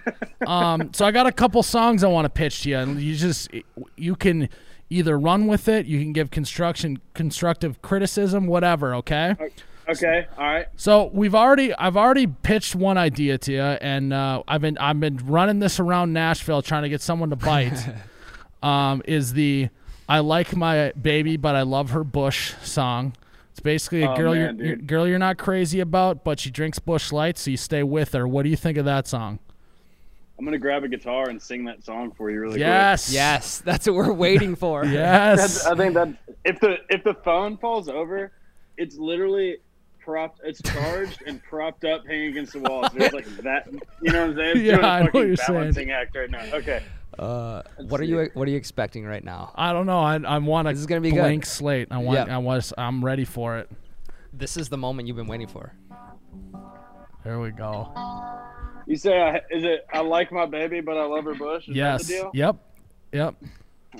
[0.46, 3.14] Um, so I got a couple songs I want to pitch to you, and you
[3.14, 3.50] just
[3.96, 4.48] you can
[4.90, 8.94] either run with it, you can give construction constructive criticism, whatever.
[8.96, 9.34] Okay.
[9.88, 10.26] Okay.
[10.38, 10.66] All right.
[10.76, 15.00] So we've already I've already pitched one idea to you, and uh, I've been I've
[15.00, 17.78] been running this around Nashville trying to get someone to bite.
[18.62, 19.68] um, is the
[20.08, 23.14] I like my baby, but I love her Busch song.
[23.52, 26.50] It's basically a Oh, girl man, you're, you're girl you're not crazy about, but she
[26.50, 28.28] drinks Busch Light, so you stay with her.
[28.28, 29.38] What do you think of that song?
[30.40, 33.12] I'm gonna grab a guitar and sing that song for you really Yes.
[33.12, 34.80] Yes, that's what we're waiting for.
[34.80, 34.92] quick.
[34.94, 35.38] Yes.
[35.38, 36.08] That's, I think that
[36.46, 38.32] if the if the phone falls over,
[38.78, 39.58] it's literally
[39.98, 40.40] propped.
[40.42, 42.84] It's charged and propped up, hanging against the wall.
[42.88, 43.68] So it's like that.
[44.00, 44.56] You know what I'm saying?
[44.56, 45.58] It's Yeah, doing a I know what fucking you're saying.
[45.58, 46.44] balancing act right now.
[46.54, 46.82] Okay.
[47.18, 49.52] Uh, what are you What are you expecting right now?
[49.56, 50.00] I don't know.
[50.00, 51.18] I I want a This is gonna be good.
[51.18, 51.88] blank slate.
[51.90, 52.28] I want.
[52.28, 52.34] Yeah.
[52.36, 52.72] I was.
[52.78, 53.70] I'm ready for it.
[54.32, 55.74] This is the moment you've been waiting for.
[57.24, 57.92] There we go.
[58.90, 59.86] You say, I, is it?
[59.92, 61.68] I like my baby, but I love her bush.
[61.68, 62.08] Is yes.
[62.08, 62.30] That the deal?
[62.34, 62.56] Yep.
[63.12, 63.34] Yep.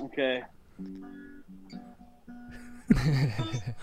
[0.01, 0.43] Okay.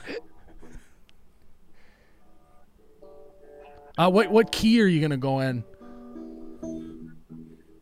[4.00, 5.64] Uh, what what key are you gonna go in?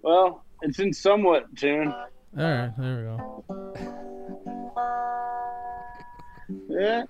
[0.02, 1.92] Well, it's in somewhat tune.
[1.92, 2.06] All
[2.38, 2.72] right.
[2.78, 3.44] There we go.
[6.70, 7.04] Yeah.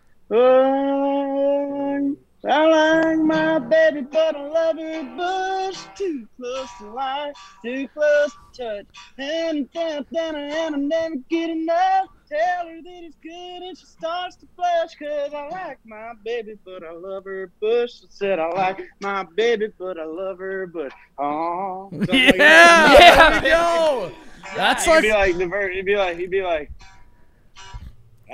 [2.48, 2.66] I
[3.08, 5.80] like my baby, but I love her bush.
[5.96, 8.86] Too close to life, too close to touch.
[9.18, 12.08] And down, down, and I never get enough.
[12.30, 14.96] Tell her that it's good, and she starts to blush.
[14.96, 17.92] Cause I like my baby, but I love her bush.
[18.04, 20.92] I said I like my baby, but I love her bush.
[21.18, 23.42] Oh, Yeah.
[23.42, 24.12] We go.
[24.56, 26.70] That's He'd like be like the ver- he'd be like he'd be like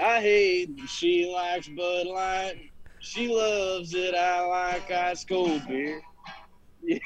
[0.01, 2.70] I hate she likes Bud Light.
[3.01, 4.13] She loves it.
[4.13, 6.01] I like ice cold beer.
[6.83, 6.99] Yeah.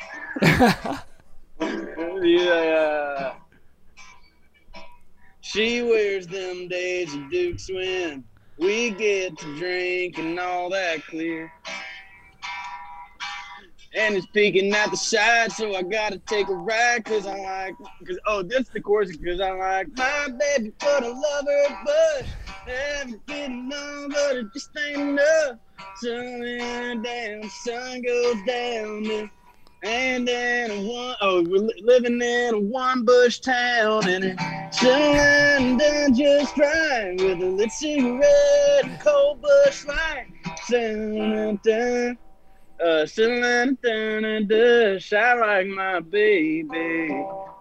[2.22, 3.34] yeah.
[5.42, 8.26] She wears them Daisy Dukes when
[8.58, 11.52] we get to drink and all that clear.
[13.94, 17.76] And it's peeking at the side, so I gotta take a ride, cause I like,
[18.06, 22.26] cause, oh, that's the chorus, cause I like my baby, but I love her, but
[22.68, 25.60] haven't getting on, but it just ain't enough.
[25.94, 29.30] Sun down, sun goes down,
[29.84, 34.80] and then a one, oh, we're li- living in a one bush town, and it's
[34.80, 40.28] sun done just right with a lit cigarette and cold Busch Light.
[40.66, 42.18] Sun done.
[42.84, 47.08] Uh, sitting in the dush, I like my baby.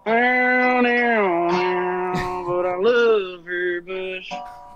[0.07, 0.85] Ow, ow,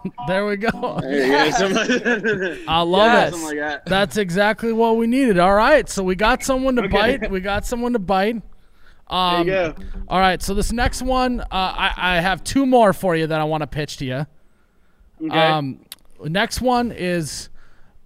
[0.28, 1.00] there we go.
[1.02, 1.68] There you go.
[2.50, 2.60] Like.
[2.68, 3.34] I love Yeah, it.
[3.43, 3.86] Like that.
[3.86, 5.39] That's exactly what we needed.
[5.39, 7.18] All right, so we got someone to Okay.
[7.18, 7.32] bite.
[7.32, 8.41] We got someone to bite.
[9.08, 9.84] Um, There you go.
[10.08, 13.39] All right, so this next one, uh, I, I have two more for you that
[13.41, 14.26] I want to pitch to you.
[15.22, 15.38] Okay.
[15.38, 15.80] Um,
[16.24, 17.50] next one is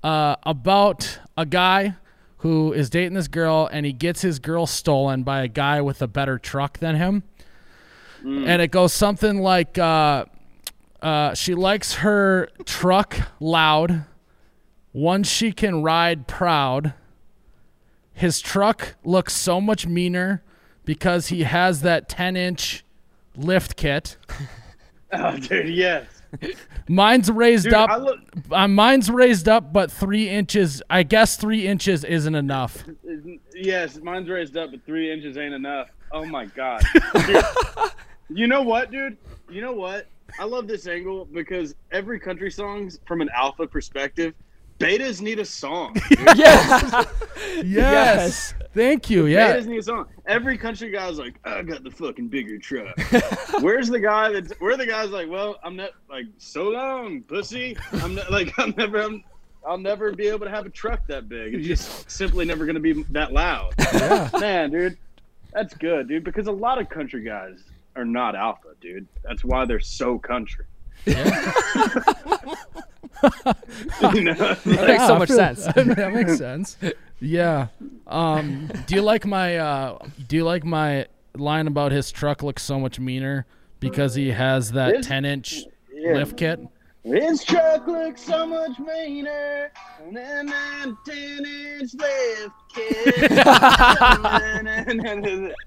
[0.04, 1.96] uh, about a guy
[2.38, 6.02] who is dating this girl, and he gets his girl stolen by a guy with
[6.02, 7.24] a better truck than him.
[8.26, 10.26] And it goes something like uh,
[11.04, 14.06] uh, she likes her truck loud,
[14.91, 16.93] one she can ride proud.
[18.14, 20.43] His truck looks so much meaner
[20.86, 22.86] because he has that 10 inch
[23.36, 24.18] lift kit.
[25.14, 26.06] oh, dude, yes.
[26.88, 28.01] Mine's raised Dude, up.
[28.01, 28.20] Look.
[28.51, 30.82] Uh, mine's raised up, but three inches.
[30.89, 32.84] I guess three inches isn't enough.
[33.56, 35.88] Yes, mine's raised up, but three inches ain't enough.
[36.12, 36.82] Oh my god.
[37.28, 37.43] Dude,
[38.30, 39.16] you know what, dude?
[39.47, 40.08] You know what?
[40.39, 44.34] I love this angle because every country songs from an alpha perspective,
[44.79, 45.95] betas need a song.
[46.11, 47.05] yes.
[47.63, 48.53] Yes.
[48.73, 49.27] Thank you.
[49.27, 49.55] Yeah.
[49.55, 50.07] Betas need a song.
[50.25, 52.99] Every country guy's like, I got the fucking bigger truck.
[53.61, 57.77] Where's the guy that's where the guy's like, well, I'm not like so long, pussy.
[57.93, 59.23] I'm not like I'm never I'm,
[59.65, 61.53] I'll never be able to have a truck that big.
[61.53, 63.73] It's just simply never gonna be that loud.
[64.39, 64.97] Man, dude.
[65.53, 67.63] That's good, dude, because a lot of country guys
[67.96, 69.08] are not alpha, dude.
[69.24, 70.66] That's why they're so country.
[71.06, 71.41] you know?
[74.66, 75.66] That makes so much sense.
[75.76, 76.78] that makes sense.
[77.20, 77.68] Yeah.
[78.08, 82.64] Um, do you like my uh, Do you like my line about his truck looks
[82.64, 83.46] so much meaner
[83.80, 85.64] because he has that This- 10 inch
[85.94, 86.14] Yeah.
[86.14, 86.60] lift kit.
[87.04, 89.72] His truck looks so much meaner
[90.12, 93.32] than that 10 inch lift kit.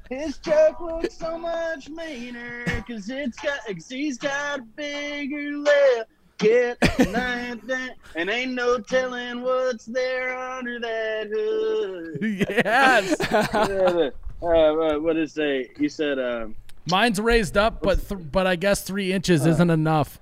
[0.09, 6.11] His truck looks so much meaner because it's got, cause he's got a bigger lift
[6.39, 6.79] kit.
[6.97, 12.19] than that, and ain't no telling what's there under that hood.
[12.65, 13.21] yes.
[14.43, 15.69] uh, uh, what did it say?
[15.79, 16.57] You said, um,
[16.89, 20.19] Mine's raised up, but th- but I guess three inches isn't enough.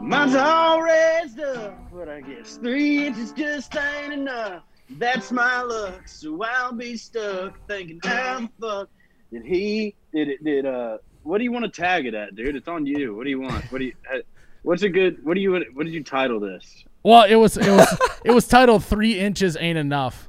[0.00, 4.62] Mine's all raised up, but I guess three inches just ain't enough.
[4.90, 8.88] That's my luck, so I'll be stuck thinking, how the fuck
[9.32, 10.44] did he did it?
[10.44, 12.54] Did uh, what do you want to tag it at, dude?
[12.54, 13.16] It's on you.
[13.16, 13.64] What do you want?
[13.72, 13.92] What do you?
[14.12, 14.18] uh,
[14.62, 15.24] What's a good?
[15.24, 15.52] What do you?
[15.74, 16.84] What did you title this?
[17.02, 20.28] Well, it was it was it was titled three inches ain't enough.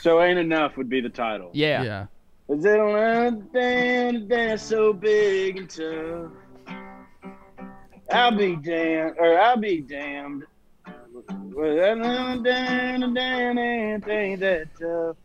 [0.00, 1.50] So ain't enough would be the title.
[1.54, 1.82] Yeah.
[1.82, 2.06] Yeah.
[2.54, 6.30] Is it on damn dance so big and tough?
[8.10, 10.44] I'll be damned, or I'll be damned.
[11.30, 15.16] Well, that damn, damn, ain't that tough.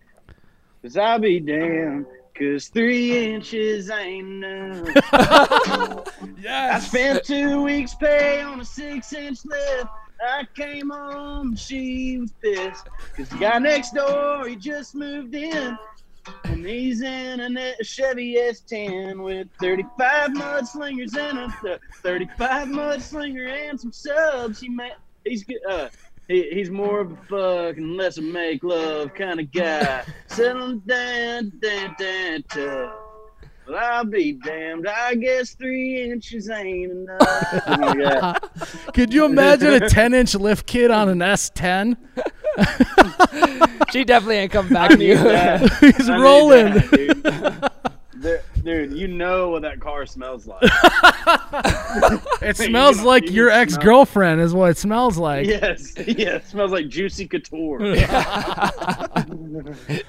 [0.81, 2.05] Cause I'll be damned,
[2.37, 4.89] cause three inches ain't enough.
[6.49, 9.87] I spent two weeks' pay on a six inch lift.
[10.21, 12.87] I came home, she was pissed.
[13.15, 15.77] Cause the guy next door, he just moved in.
[16.45, 23.79] And he's in a Chevy S10 with 35 mudslingers and a th- 35 mudslinger and
[23.79, 24.59] some subs.
[24.59, 24.69] He
[25.25, 25.45] he's.
[25.69, 25.89] Uh,
[26.27, 30.05] he, he's more of a fuck and less a make love kind of guy.
[30.27, 32.93] Settling down, down, down, tough.
[33.67, 34.87] Well, I'll be damned.
[34.87, 37.67] I guess three inches ain't enough.
[37.67, 38.39] My God.
[38.93, 41.95] Could you imagine a 10 inch lift kit on an S10?
[43.91, 45.15] She definitely ain't coming back I to you.
[45.15, 45.71] that.
[45.79, 46.73] He's I rolling.
[46.73, 46.91] that,
[48.21, 48.41] dude.
[48.63, 50.61] Dude, you know what that car smells like.
[52.41, 55.45] It smells You like can your ex girlfriend, is what it smells like.
[55.47, 57.79] yes, yeah, it smells like juicy couture.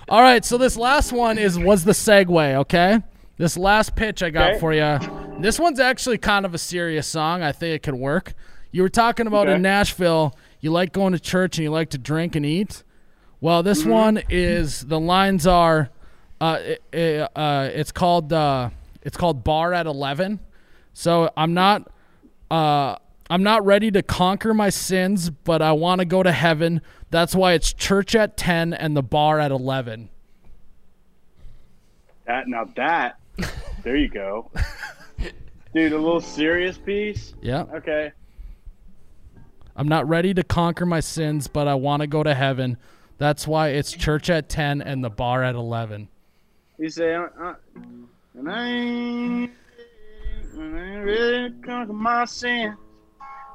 [0.09, 3.01] All right, so this last one is was the segue, okay?
[3.37, 4.61] This last pitch I got Okay.
[4.61, 4.99] for you.
[5.41, 7.43] This one's actually kind of a serious song.
[7.43, 8.35] I think it could work.
[8.71, 9.57] You were talking about Okay.
[9.57, 12.83] in Nashville, you like going to church and you like to drink and eat.
[13.41, 13.91] Well, this Mm-hmm.
[13.91, 15.91] one is the lines are,
[16.41, 16.59] uh,
[16.93, 18.71] it, uh, it's called uh,
[19.03, 20.41] it's called Bar at Eleven.
[20.93, 21.91] So I'm not,
[22.51, 22.97] uh,
[23.29, 26.81] I'm not ready to conquer my sins, but I want to go to heaven.
[27.11, 30.09] That's why it's church at ten and the bar at eleven.
[32.27, 33.19] That now that,
[33.83, 34.51] there you go.
[35.75, 37.35] Dude, a little serious piece?
[37.43, 37.65] Yeah.
[37.75, 38.13] Okay.
[39.77, 42.77] I'm not ready to conquer my sins, but I want to go to heaven.
[43.19, 46.09] That's why it's church at 10 and the bar at 11.
[46.79, 47.29] You say, uh,
[47.77, 49.53] I'm and I ain't
[50.57, 52.77] ready to conquer my sins,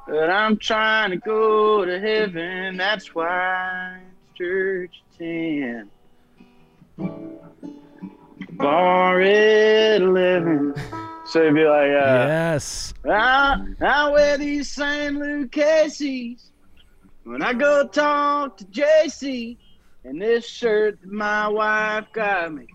[0.06, 2.76] but I'm trying to go to heaven.
[2.78, 5.90] That's why it's church at 10.
[8.60, 10.74] Boring living.
[11.24, 12.92] So you'd be like, uh, yes.
[13.08, 15.16] I, I wear these St.
[15.16, 16.50] Lucasies
[17.24, 19.56] when I go talk to JC.
[20.04, 22.66] And this shirt that my wife got me,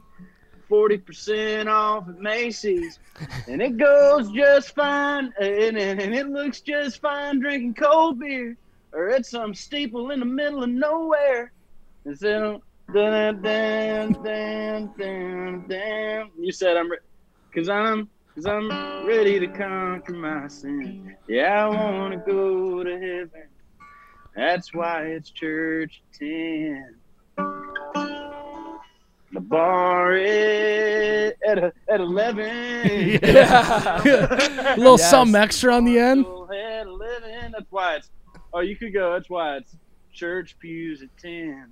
[0.70, 3.00] 40% off at Macy's.
[3.48, 8.58] And it goes just fine, and, and, and it looks just fine drinking cold beer.
[8.92, 11.52] Or at some steeple in the middle of nowhere.
[12.06, 12.62] And so
[12.94, 16.32] dun, dun, dun, dun, dun.
[16.40, 16.98] You said I'm, re-
[17.54, 18.70] cause I'm Cause I'm
[19.08, 21.16] ready to conquer my sin.
[21.26, 23.48] Yeah, I wanna go to heaven.
[24.36, 26.96] That's why it's church at 10.
[29.32, 32.44] The bar is at, a, at 11.
[33.24, 35.10] a little Yes.
[35.10, 36.26] something extra on the end.
[36.26, 37.54] At 11.
[37.54, 38.10] That's why it's,
[38.54, 39.14] oh, you could go.
[39.14, 39.78] That's why it's
[40.12, 41.72] church pews at 10.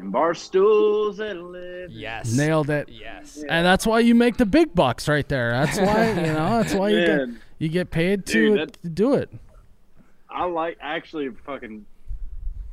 [0.00, 1.90] And bar stools at 11.
[1.90, 2.32] Yes.
[2.32, 2.88] Nailed it.
[2.88, 3.44] Yes.
[3.46, 5.50] And that's why you make the big bucks right there.
[5.50, 7.28] That's why, you know, that's why you get
[7.58, 9.30] you get paid to, Dude, to do it.
[10.30, 11.84] I like actually fucking.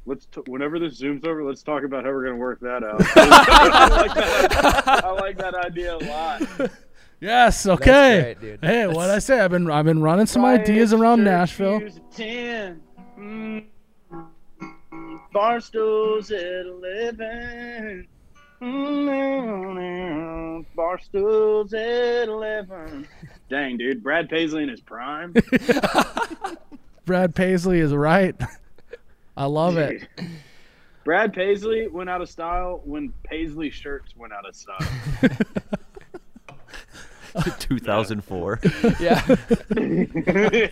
[0.05, 3.01] Let's t- whenever this zooms over, let's talk about how we're gonna work that out.
[3.17, 6.71] I, like that, I like that idea a lot.
[7.19, 8.35] Yes, okay.
[8.37, 8.59] great, dude.
[8.63, 9.39] Hey, what I say?
[9.39, 11.81] I've been I've been running some Why ideas around Nashville.
[12.11, 12.79] Ten.
[13.17, 13.65] Mm.
[15.37, 18.07] Bar stools at eleven.
[18.59, 23.07] Mm, Bar stools at eleven.
[23.47, 25.35] Dang, dude, Brad Paisley in his prime.
[27.05, 28.35] Brad Paisley is right.
[29.37, 30.07] I love it.
[31.05, 34.89] Brad Paisley went out of style when Paisley shirts went out of style.
[37.59, 38.59] 2004.
[38.99, 39.23] Yeah.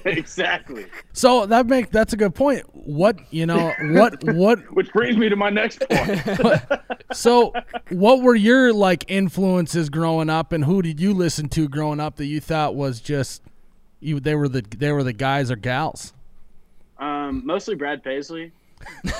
[0.05, 0.85] exactly.
[1.13, 2.63] So that make that's a good point.
[2.73, 6.61] What you know, what what Which brings me to my next point.
[7.13, 7.53] so
[7.89, 12.15] what were your like influences growing up and who did you listen to growing up
[12.17, 13.41] that you thought was just
[13.99, 16.13] you they were the they were the guys or gals?
[16.97, 18.51] Um, mostly Brad Paisley.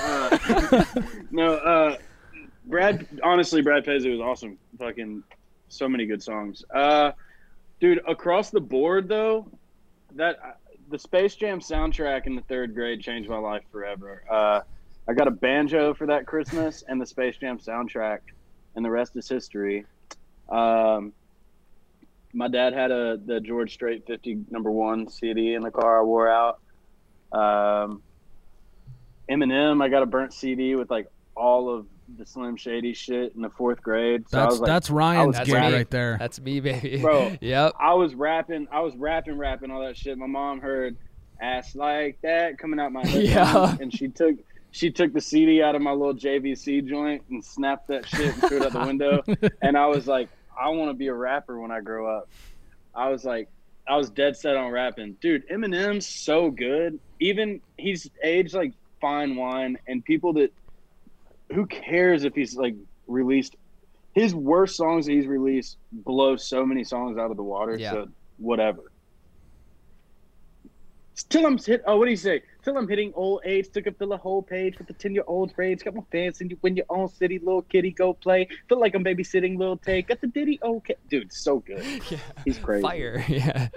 [0.02, 0.84] Uh,
[1.32, 1.98] no, uh,
[2.66, 3.08] Brad.
[3.24, 4.58] Honestly, Brad Paisley was awesome.
[4.80, 5.24] Fucking
[5.70, 6.64] so many good songs.
[6.74, 7.12] Uh,
[7.80, 9.50] dude, across the board though,
[10.16, 10.52] that uh,
[10.90, 14.24] the Space Jam soundtrack in the third grade changed my life forever.
[14.30, 14.62] Uh,
[15.08, 18.20] I got a banjo for that Christmas and the Space Jam soundtrack,
[18.76, 19.86] and the rest is history.
[20.50, 21.14] Um,
[22.34, 26.04] my dad had a the George Strait 50 number one CD in the car I
[26.04, 26.60] wore out.
[27.32, 28.02] Um,
[29.30, 33.42] Eminem, I got a burnt CD with like all of the Slim Shady shit in
[33.42, 34.30] the fourth grade.
[34.30, 36.18] So I That's was like, that's Ryan's That's gig right there.
[36.20, 37.00] That's me, baby.
[37.02, 37.38] Bro.
[37.42, 37.74] Yep.
[37.80, 40.18] I was rapping, I was rapping, rapping all that shit.
[40.18, 40.96] My mom heard
[41.42, 43.76] "ass like that" coming out my headphones, Yeah.
[43.82, 44.36] and she took
[44.72, 48.42] she took the CD out of my little JVC joint and snapped that shit and
[48.44, 49.24] threw it out the window.
[49.62, 50.28] and I was like,
[50.60, 52.28] I want to be a rapper when I grow up.
[52.94, 53.48] I was like,
[53.88, 55.48] I was dead set on rapping, dude.
[55.50, 57.00] Eminem's so good.
[57.22, 60.52] Even he's aged like fine wine, and people that
[61.54, 62.76] who cares if he's like
[63.08, 63.56] released
[64.14, 67.76] his worst songs that he's released blow so many songs out of the water.
[67.78, 67.92] Yeah.
[67.92, 68.82] So whatever.
[71.30, 71.82] Till I'm hit.
[71.88, 72.42] Oh, what do you say?
[72.62, 73.70] Till I'm hitting old age.
[73.72, 75.82] Took up fill a whole page with the ten year old rage.
[75.82, 78.50] Got my fans in you when your own city, little kitty, go play.
[78.68, 80.10] Feel like I'm babysitting, little take.
[80.10, 81.86] Got the ditty, okay, dude, so good.
[82.10, 82.18] Yeah.
[82.44, 82.82] He's crazy.
[82.82, 83.24] Fire.
[83.30, 83.70] Yeah.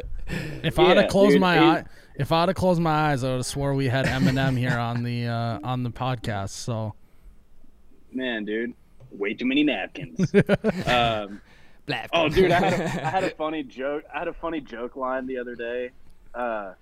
[0.62, 1.84] If I'd have Yeah, closed dude, my eye,
[2.16, 5.04] if I'd have closed my eyes, I would have swore we had Eminem here on
[5.04, 6.50] the uh, on the podcast.
[6.50, 6.94] So
[8.12, 8.74] Man, dude,
[9.10, 10.32] way too many napkins.
[10.86, 11.40] um.
[12.12, 14.04] Oh, dude, I had, a, I had a funny joke.
[14.14, 15.90] I had a funny joke line the other day.
[16.34, 16.74] Uh,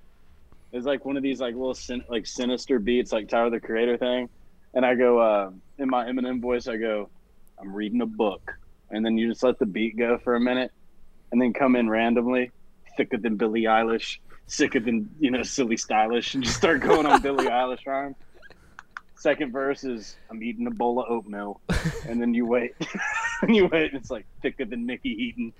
[0.72, 3.60] it was like one of these like little sin- like sinister beats, like Tyler the
[3.60, 4.28] Creator thing.
[4.74, 7.08] And I go uh, in my Eminem voice, I go,
[7.58, 8.58] "I'm reading a book,"
[8.90, 10.72] and then you just let the beat go for a minute,
[11.30, 12.50] and then come in randomly,
[12.96, 14.18] thicker than Billie Eilish,
[14.48, 18.16] sicker than you know, silly stylish, and just start going on Billie Eilish rhyme.
[19.18, 21.60] Second verse is, "I'm eating a bowl of oatmeal,"
[22.08, 22.74] and then you wait,
[23.42, 25.52] and you wait, and it's like thicker than Nikki Heaton,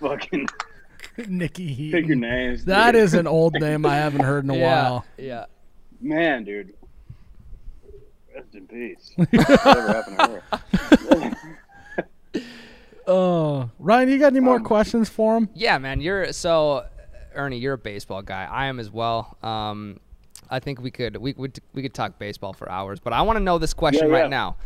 [0.00, 0.46] fucking
[1.28, 2.64] Nikki pick your names.
[2.64, 3.02] That dude.
[3.02, 4.82] is an old name I haven't heard in a yeah.
[4.90, 5.04] while.
[5.16, 5.44] Yeah.
[6.00, 6.74] man, dude.
[8.34, 9.12] Rest in peace.
[9.16, 12.40] Whatever happened to her?
[13.06, 15.48] Oh, Ryan, you got any more questions for him?
[15.54, 16.00] Yeah, man.
[16.00, 16.86] You're so
[17.34, 17.58] Ernie.
[17.58, 18.44] You're a baseball guy.
[18.50, 19.36] I am as well.
[19.42, 20.00] Um,
[20.50, 23.36] I think we could we would we could talk baseball for hours, but I want
[23.38, 24.20] to know this question Yeah, yeah.
[24.22, 24.56] right now.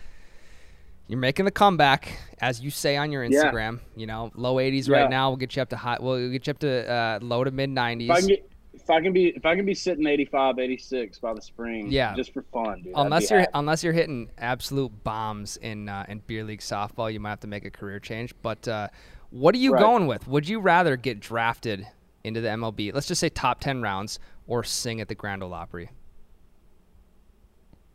[1.06, 3.44] You're making the comeback, as you say on your Yeah.
[3.44, 3.80] Instagram.
[3.96, 4.98] You know, low 80s Yeah.
[5.00, 5.30] right now.
[5.30, 5.96] We'll get you up to high.
[5.98, 8.26] We'll get you up to uh, low to mid If I can 90s.
[8.28, 11.90] get, if I can be, if I can be sitting 85, 86 by the spring,
[11.90, 12.14] Yeah.
[12.14, 12.92] just for fun, dude.
[12.94, 13.50] Unless you're happy.
[13.54, 17.46] unless you're hitting absolute bombs in uh, in beer league softball, you might have to
[17.46, 18.34] make a career change.
[18.42, 18.88] But uh,
[19.30, 19.80] what are you Right.
[19.80, 20.28] going with?
[20.28, 21.86] Would you rather get drafted
[22.22, 22.92] into the MLB?
[22.92, 24.18] Let's just say top ten rounds,
[24.48, 25.90] or sing at the Grand Ole Opry?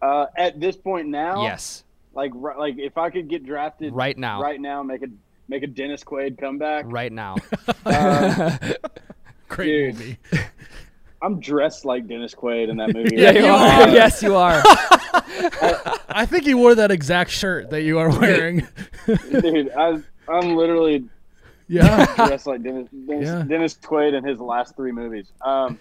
[0.01, 1.83] uh, at this point now, Yes,
[2.13, 5.07] like ri- like if I could get drafted right now, right now, make a
[5.47, 6.85] make a Dennis Quaid comeback.
[6.87, 7.35] right now.
[7.85, 8.57] Uh,
[9.49, 9.95] Great Dude.
[9.95, 10.17] movie.
[11.21, 13.15] I'm dressed like Dennis Quaid in that movie.
[13.15, 13.81] yeah, right you now.
[13.83, 13.89] are.
[13.89, 14.61] yes, you are.
[16.09, 18.67] I think he wore that exact shirt that you are wearing.
[19.05, 19.71] dude.
[19.71, 21.05] I, I'm literally
[21.69, 22.13] yeah.
[22.27, 23.43] dressed like Dennis, Dennis, Yeah.
[23.47, 25.31] Dennis Quaid in his last three movies.
[25.41, 25.79] Um,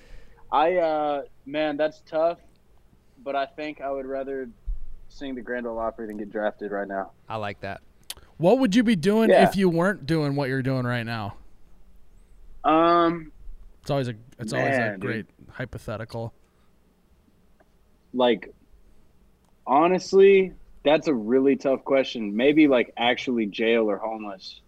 [0.53, 2.39] I uh, man, that's tough,
[3.25, 4.49] but I think I would rather
[5.09, 7.11] sing the Grand Ole Opry than get drafted right now.
[7.29, 7.81] I like that.
[8.37, 9.49] What would you be doing Yeah.
[9.49, 11.37] if you weren't doing what you're doing right now?
[12.65, 13.33] Um,
[13.81, 15.01] It's always a it's always a Man, dude.
[15.01, 16.33] great hypothetical.
[18.15, 18.53] like
[19.67, 20.53] honestly,
[20.85, 22.37] that's a really tough question.
[22.37, 24.61] Maybe like actually jail or homeless.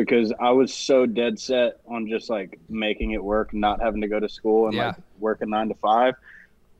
[0.00, 4.08] Because I was so dead set on just like making it work, not having to
[4.08, 4.86] go to school and Yeah.
[4.88, 6.14] like working nine to five.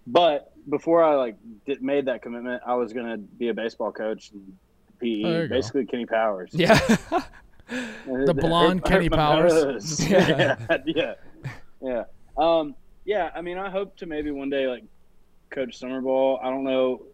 [0.06, 4.30] But before I like did, made that commitment, I was gonna be a baseball coach
[4.32, 4.56] and
[5.00, 5.54] PE, there go.
[5.54, 6.50] basically Kenny Powers.
[6.52, 6.78] Yeah.
[8.06, 9.52] The blonde Kenny Powers.
[9.52, 10.10] nose.
[10.10, 10.56] yeah,
[10.86, 11.14] yeah,
[11.80, 12.02] yeah.
[12.36, 13.30] Um, yeah.
[13.32, 14.82] I mean, I hope to maybe one day like
[15.50, 16.40] coach summer ball.
[16.42, 17.04] I don't know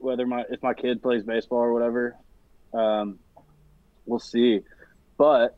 [0.00, 2.14] whether my if my kid plays baseball or whatever.
[2.74, 3.20] Um,
[4.04, 4.60] we'll see.
[5.22, 5.56] But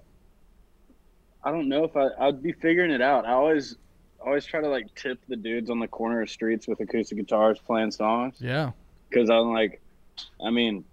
[1.42, 3.24] I don't know if I I'd be figuring it out.
[3.24, 3.76] I always
[4.20, 7.58] always try to like tip the dudes on the corner of streets with acoustic guitars
[7.60, 8.72] playing songs Yeah.
[9.08, 9.80] because I'm like,
[10.44, 10.84] I mean,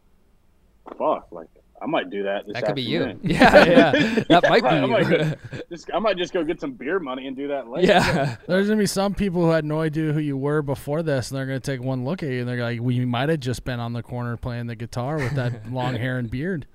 [0.98, 1.50] fuck, like
[1.82, 2.46] I might do that.
[2.48, 3.20] This That could be you.
[3.24, 3.92] Yeah, yeah.
[4.30, 5.34] That might I might, be go,
[5.70, 7.88] just, I might just go get some beer money and do that later.
[7.88, 8.38] yeah.
[8.48, 11.38] There's gonna be some people who had no idea who you were before this, and
[11.38, 13.82] they're gonna take one look at you, and they're like, "We might have just been
[13.82, 16.68] on the corner playing the guitar with that long hair and beard."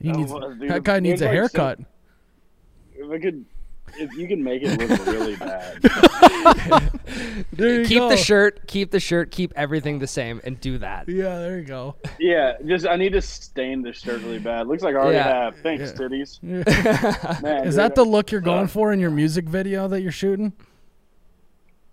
[0.00, 1.78] He Oh, needs well, dude, that guy needs a like so- haircut.
[2.94, 3.44] If I could,
[3.98, 5.80] if you can make it look really bad.
[7.52, 8.08] There you Keep go.
[8.08, 11.08] the shirt, keep the shirt, keep everything the same, and do that.
[11.08, 11.96] Yeah, there you go.
[12.18, 14.66] Yeah, just I need to stain this shirt really bad.
[14.68, 15.44] Looks like I already Yeah.
[15.44, 15.56] have.
[15.56, 15.98] Thanks, Yeah.
[15.98, 16.38] titties.
[17.36, 20.00] Is Man, dude, that the look you're going uh, for in your music video that
[20.02, 20.52] you're shooting?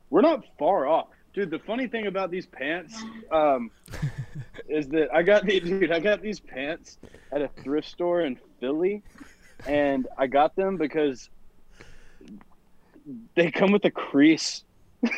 [0.10, 1.08] We're not far off,
[1.38, 1.52] dude.
[1.52, 3.00] The funny thing about these pants,
[3.32, 3.70] um,
[4.68, 5.92] is that I got these, dude.
[5.92, 6.98] I got these pants
[7.32, 9.04] at a thrift store in Philly,
[9.68, 11.30] and I got them because
[13.36, 14.64] they come with a crease.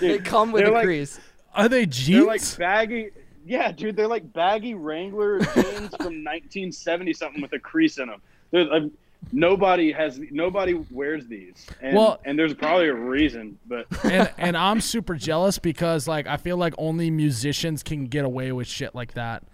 [0.00, 1.18] They Dude, come with a like- crease.
[1.54, 2.18] Are they jeans?
[2.18, 3.10] They're like baggy.
[3.44, 8.20] Yeah, dude, they're like baggy Wrangler jeans from 1970 something with a crease in them.
[8.50, 8.88] There's uh,
[9.32, 14.56] nobody has nobody wears these, and, Well- and there's probably a reason, but and and
[14.56, 18.94] I'm super jealous because like I feel like only musicians can get away with shit
[18.94, 19.44] like that.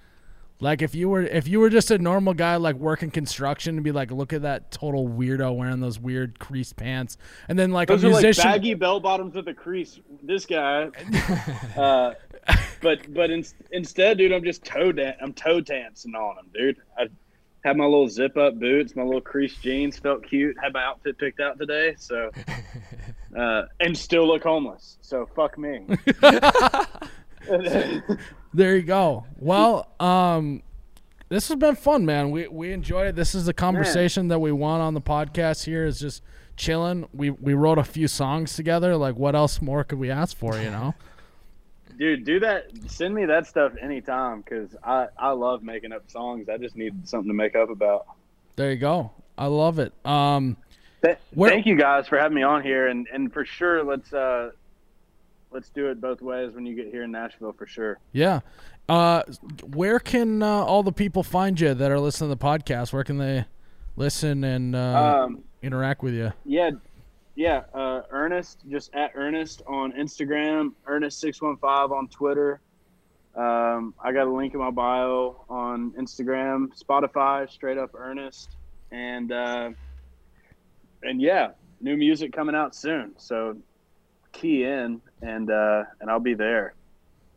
[0.60, 3.82] Like if you were if you were just a normal guy like working construction and
[3.84, 7.88] be like, look at that total weirdo wearing those weird creased pants, and then like
[7.88, 9.98] those a are like musician, baggy bell bottoms with a crease.
[10.22, 10.90] This guy,
[11.76, 12.14] uh,
[12.80, 16.76] but but in, instead, dude, I'm just toe dan- I'm toe dancing on them, dude.
[16.96, 17.08] I
[17.64, 20.54] had my little zip up boots, my little creased jeans, felt cute.
[20.62, 22.30] Had my outfit picked out today, so
[23.36, 24.98] uh, and still look homeless.
[25.00, 25.86] So fuck me.
[28.54, 29.24] there you go.
[29.38, 30.62] Well, um,
[31.30, 32.30] this has been fun, man.
[32.30, 33.16] We we enjoyed it.
[33.16, 35.64] This is the conversation that we want on the podcast.
[35.64, 36.22] Here is just
[36.56, 37.08] chilling.
[37.14, 38.94] We we wrote a few songs together.
[38.96, 40.58] Like, what else more could we ask for?
[40.58, 40.94] You know.
[41.98, 42.66] Dude, do that.
[42.88, 46.48] Send me that stuff anytime because I, I love making up songs.
[46.48, 48.06] I just need something to make up about.
[48.56, 49.10] There you go.
[49.38, 49.92] I love it.
[50.04, 50.56] Um,
[51.04, 54.12] Th- Where- Thank you guys for having me on here, and, and for sure let's
[54.12, 54.50] uh
[55.50, 57.98] let's do it both ways when you get here in Nashville for sure.
[58.12, 58.40] yeah.
[58.88, 59.22] Uh,
[59.72, 62.92] where can uh, all the people find you that are listening to the podcast?
[62.92, 63.46] Where can they
[63.96, 66.32] listen and uh, Um, interact with you?
[66.44, 66.70] yeah,
[67.34, 67.62] yeah.
[67.72, 72.60] Uh, Ernest, just at Ernest on Instagram, Ernest six one five on Twitter.
[73.34, 78.56] Um, I got a link in my bio on Instagram, Spotify, straight up Ernest,
[78.92, 79.70] and uh,
[81.02, 83.14] and yeah, new music coming out soon.
[83.18, 83.56] So
[84.32, 86.74] key in, and uh, and I'll be there.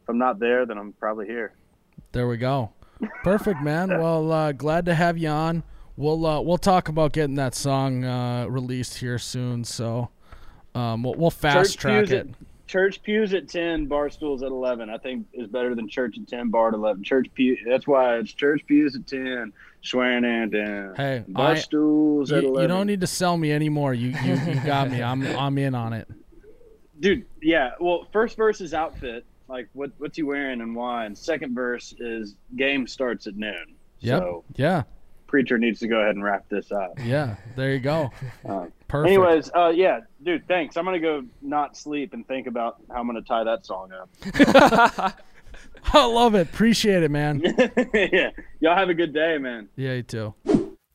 [0.03, 1.53] If I'm not there, then I'm probably here.
[2.11, 2.71] There we go.
[3.23, 3.89] Perfect, man.
[3.99, 5.63] Well, uh, glad to have you on.
[5.97, 9.63] We'll uh, we'll talk about getting that song uh, released here soon.
[9.63, 10.09] So
[10.75, 12.27] um, we'll, we'll fast Church track it.
[12.29, 14.89] At, church pews at ten, bar stools at eleven.
[14.91, 17.03] I think is better than church at ten, bar at eleven.
[17.03, 17.57] Church pew.
[17.67, 20.93] That's why it's church pews at ten, swearing and ten.
[20.95, 22.69] Hey, bar I- stools at You, eleven.
[22.69, 23.95] you don't need to sell me anymore.
[23.95, 25.01] You you, you got me.
[25.01, 26.07] I'm I'm in on it.
[26.99, 27.25] dude.
[27.41, 27.71] Yeah.
[27.79, 29.25] Well, first verse is outfit.
[29.47, 31.05] Like what what's he wearing and why.
[31.05, 33.73] And second verse is game starts at noon.
[34.01, 34.21] Yep.
[34.21, 34.83] So Yeah.
[35.27, 36.97] Preacher needs to go ahead and wrap this up.
[37.03, 37.35] Yeah.
[37.55, 38.09] There you go.
[38.47, 39.11] Uh, Perfect.
[39.13, 40.47] anyways, uh, yeah, dude.
[40.47, 40.77] Thanks.
[40.77, 44.09] I'm gonna go not sleep and think about how I'm gonna tie that song up.
[45.93, 46.47] I love it.
[46.49, 47.41] Appreciate it, man.
[47.93, 48.31] yeah.
[48.59, 49.69] Y'all have a good day, man.
[49.75, 50.33] Yeah, you too.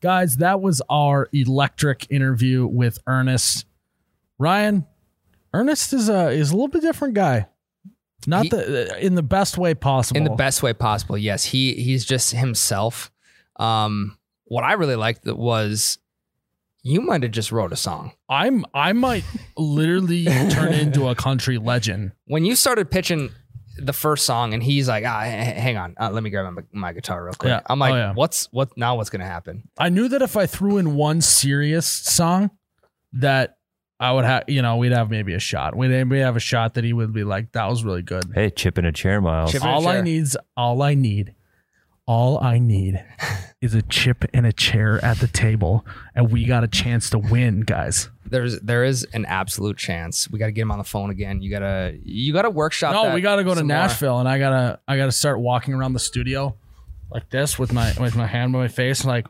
[0.01, 3.67] Guys, that was our electric interview with Ernest.
[4.39, 4.87] Ryan,
[5.55, 7.47] Ernest is a is a little bit different guy.
[8.27, 10.17] Not He- the in the best way possible.
[10.19, 11.19] in the best way possible.
[11.19, 13.11] Yes, he he's just himself.
[13.57, 14.17] Um,
[14.53, 15.99] what I really liked was
[16.83, 19.25] you might have just wrote a song I'm I might
[19.57, 22.13] literally turn into a country legend.
[22.27, 23.31] when you started pitching
[23.79, 26.53] the first song, and he's like, ah, h- h- "Hang on, uh, let me grab
[26.53, 27.61] my, my guitar real quick." Yeah.
[27.71, 28.13] I'm like, Oh, yeah.
[28.13, 28.97] "What's what now?
[28.97, 32.51] What's gonna happen?" I knew that if I threw in one serious song,
[33.15, 33.57] that
[33.99, 35.75] I would have, you know, we'd have maybe a shot.
[35.75, 38.51] We'd maybe have a shot that he would be like, "That was really good." Hey,
[38.51, 39.51] chip in a chair, Miles.
[39.53, 40.03] Chip in a all I chair.
[40.03, 41.35] need's all I need.
[42.07, 43.03] All I need
[43.61, 47.19] is a chip and a chair at the table, and we got a chance to
[47.19, 48.11] win, guys.
[48.27, 50.29] There's there is an absolute chance.
[50.31, 51.43] We got to get him on the phone again.
[51.43, 52.95] You gotta you gotta workshop.
[52.95, 53.63] No, that we got to go to.
[53.63, 56.57] Nashville, and I gotta I gotta start walking around the studio
[57.11, 59.27] like this with my with my hand by my face, and like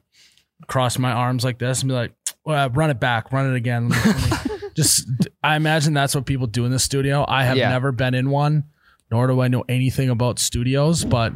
[0.67, 2.13] cross my arms like this, and be like,
[2.45, 5.07] well, "Run it back, run it again." Let me- let me- Just,
[5.43, 7.27] I imagine that's what people do in the studio.
[7.29, 7.69] I have Yeah.
[7.69, 8.65] never been in one,
[9.11, 11.05] nor do I know anything about studios.
[11.05, 11.35] But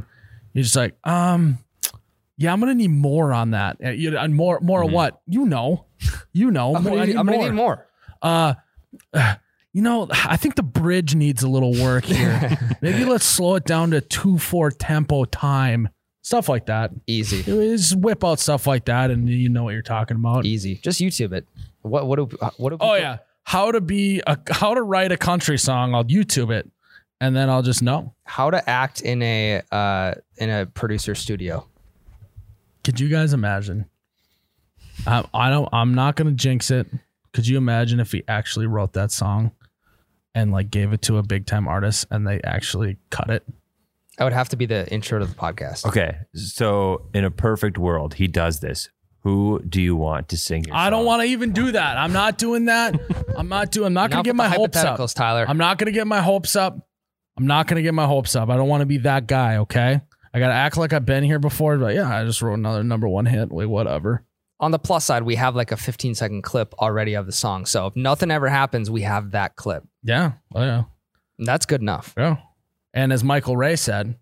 [0.57, 1.59] you're just like, um,
[2.37, 3.79] yeah, I'm gonna need more on that.
[3.83, 5.21] Uh, and more, more of what?
[5.27, 5.87] You know,
[6.33, 6.75] you know.
[6.77, 7.47] I'm gonna, need, need I'm gonna more.
[7.49, 7.87] need more.
[8.23, 8.55] Uh,
[9.73, 12.59] you know, I think the bridge needs a little work here.
[12.81, 15.89] Maybe let's slow it down to two four tempo time
[16.27, 16.91] stuff like that.
[17.07, 17.43] Easy.
[17.45, 20.45] Just whip out stuff like that, and you know what you're talking about.
[20.45, 20.75] Easy.
[20.77, 21.47] Just YouTube it.
[21.83, 25.17] What what do what do Oh yeah, how to be a how to write a
[25.17, 25.95] country song.
[25.95, 26.69] I'll YouTube it,
[27.21, 28.15] and then I'll just know.
[28.25, 31.67] How to act in a uh in a producer studio.
[32.85, 33.87] Could you guys imagine?
[35.07, 35.69] I, I don't.
[35.73, 36.87] I'm not gonna jinx it.
[37.33, 39.53] Could you imagine if he actually wrote that song
[40.35, 43.45] and like gave it to a big time artist and they actually cut it?
[44.17, 45.85] That would have to be the intro to the podcast.
[45.87, 48.89] Okay, so in a perfect world, he does this.
[49.21, 50.65] Who do you want to sing?
[50.65, 51.07] Your I don't song?
[51.07, 51.99] want to even do that.
[51.99, 52.95] I'm not doing that.
[53.37, 53.87] I'm not doing.
[53.89, 54.99] I'm not gonna Enough get my hopes up.
[55.15, 55.45] Tyler.
[55.47, 56.79] I'm not gonna get my hopes up.
[57.37, 58.49] I'm not gonna get my hopes up.
[58.49, 59.57] I don't want to be that guy.
[59.59, 60.01] Okay.
[60.33, 61.77] I gotta act like I've been here before.
[61.79, 63.51] But yeah, I just wrote another number one hit.
[63.51, 64.25] Wait, whatever.
[64.59, 67.67] On the plus side, we have like a 15 second clip already of the song.
[67.67, 69.85] So if nothing ever happens, we have that clip.
[70.03, 70.33] Yeah.
[70.55, 70.85] Oh yeah.
[71.39, 72.15] And that's good enough.
[72.17, 72.37] Yeah.
[72.95, 74.17] And as Michael Ray said,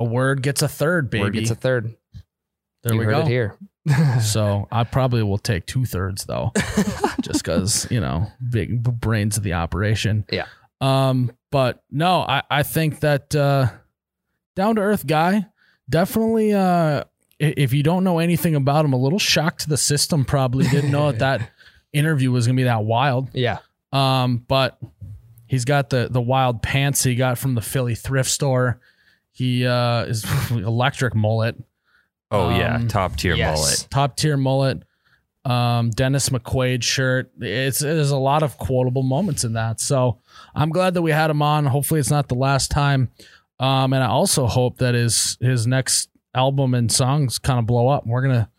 [0.00, 1.24] a word gets a third, baby.
[1.24, 1.94] Word gets a third.
[2.82, 3.20] there you we heard go.
[3.20, 3.56] it here.
[4.20, 6.52] So I probably will take two thirds though,
[7.22, 10.26] just because you know big brains of the operation.
[10.30, 10.44] Yeah.
[10.82, 11.32] Um.
[11.50, 13.68] But no, I I think that uh,
[14.56, 15.46] down to earth guy
[15.88, 16.52] definitely.
[16.52, 17.04] Uh,
[17.40, 20.24] if you don't know anything about him, a little shocked to the system.
[20.24, 21.50] Probably didn't know that that
[21.92, 23.30] interview was gonna be that wild.
[23.32, 23.58] Yeah.
[23.92, 24.78] Um, but
[25.46, 28.80] he's got the the wild pants he got from the Philly thrift store.
[29.30, 31.56] He uh is electric mullet,
[32.30, 33.56] Oh yeah, Um, top tier yes.
[33.56, 33.86] mullet.
[33.90, 34.82] top tier mullet.
[35.44, 37.30] Um, Dennis McQuaid shirt.
[37.40, 39.80] It's there's a lot of quotable moments in that.
[39.80, 40.18] So
[40.54, 41.66] I'm glad that we had him on.
[41.66, 43.10] Hopefully it's not the last time.
[43.60, 47.88] Um, and I also hope that his his next album and songs kind of blow
[47.88, 48.06] up.
[48.06, 48.50] We're gonna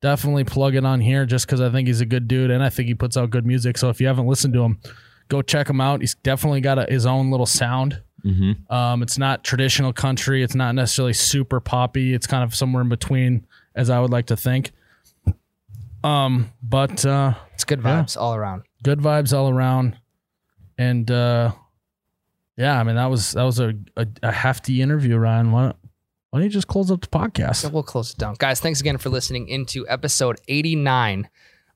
[0.00, 2.70] definitely plug it on here just because I think he's a good dude and I
[2.70, 3.78] think he puts out good music.
[3.78, 4.80] So if you haven't listened to him,
[5.28, 6.00] go check him out.
[6.00, 8.02] He's definitely got a, his own little sound.
[8.24, 8.72] Mm-hmm.
[8.72, 10.42] Um, it's not traditional country.
[10.42, 12.14] It's not necessarily super poppy.
[12.14, 14.72] It's kind of somewhere in between, as I would like to think.
[16.04, 18.02] Um, but uh, It's good Yeah.
[18.02, 18.62] vibes all around.
[18.82, 19.96] good vibes all around,
[20.78, 21.52] and uh,
[22.56, 25.50] yeah, I mean that was that was a, a, a hefty interview, Ryan.
[25.52, 25.76] Why don't,
[26.30, 27.70] why don't you just close up the podcast?
[27.72, 28.36] we'll close it down.
[28.38, 31.28] Guys, thanks again for listening into episode 89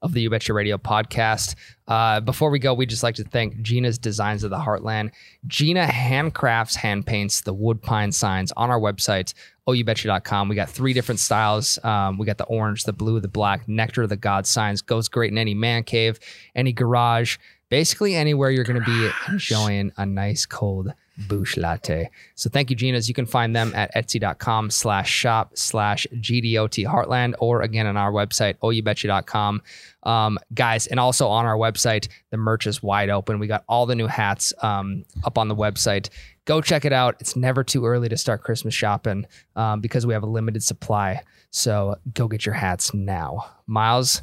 [0.02, 1.54] of the You Betcha Radio podcast.
[1.88, 5.12] Uh, before we go, we'd just like to thank Gina's Designs of the Heartland.
[5.46, 9.32] Gina handcrafts, hand paints the wood pine signs on our website,
[9.68, 10.48] youbetcha.com.
[10.48, 11.82] We got three different styles.
[11.84, 14.82] Um, we got the orange, the blue, the black, nectar of the god signs.
[14.82, 16.18] Goes great in any man cave,
[16.54, 17.38] any garage,
[17.68, 22.10] basically anywhere you're going to be enjoying a nice cold Busch latte.
[22.34, 23.08] So thank you, Gina's.
[23.08, 28.10] You can find them at etsy.com slash shop slash GDOT Heartland or again on our
[28.12, 29.62] website, youbetcha.com.
[30.04, 33.38] Um, guys, and also on our website, the merch is wide open.
[33.38, 36.08] We got all the new hats um, up on the website.
[36.44, 37.16] Go check it out.
[37.20, 41.22] It's never too early to start Christmas shopping um, because we have a limited supply.
[41.50, 43.46] So go get your hats now.
[43.66, 44.22] Miles,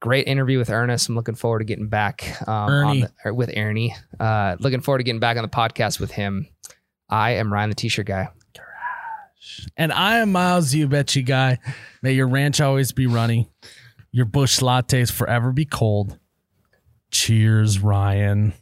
[0.00, 1.08] great interview with Ernest.
[1.08, 3.04] I'm looking forward to getting back um, on Ernie.
[3.24, 3.94] the, with Ernie.
[4.18, 6.46] Uh, looking forward to getting back on the podcast with him.
[7.08, 8.28] I am Ryan, the t-shirt guy.
[9.76, 11.58] And I am Miles, you betcha guy.
[12.02, 13.48] May your ranch always be runny,
[14.10, 16.18] your Busch lattes forever be cold.
[17.10, 18.52] Cheers, Ryan.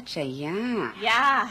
[0.00, 0.92] Betcha, yeah.
[0.98, 1.50] Yeah.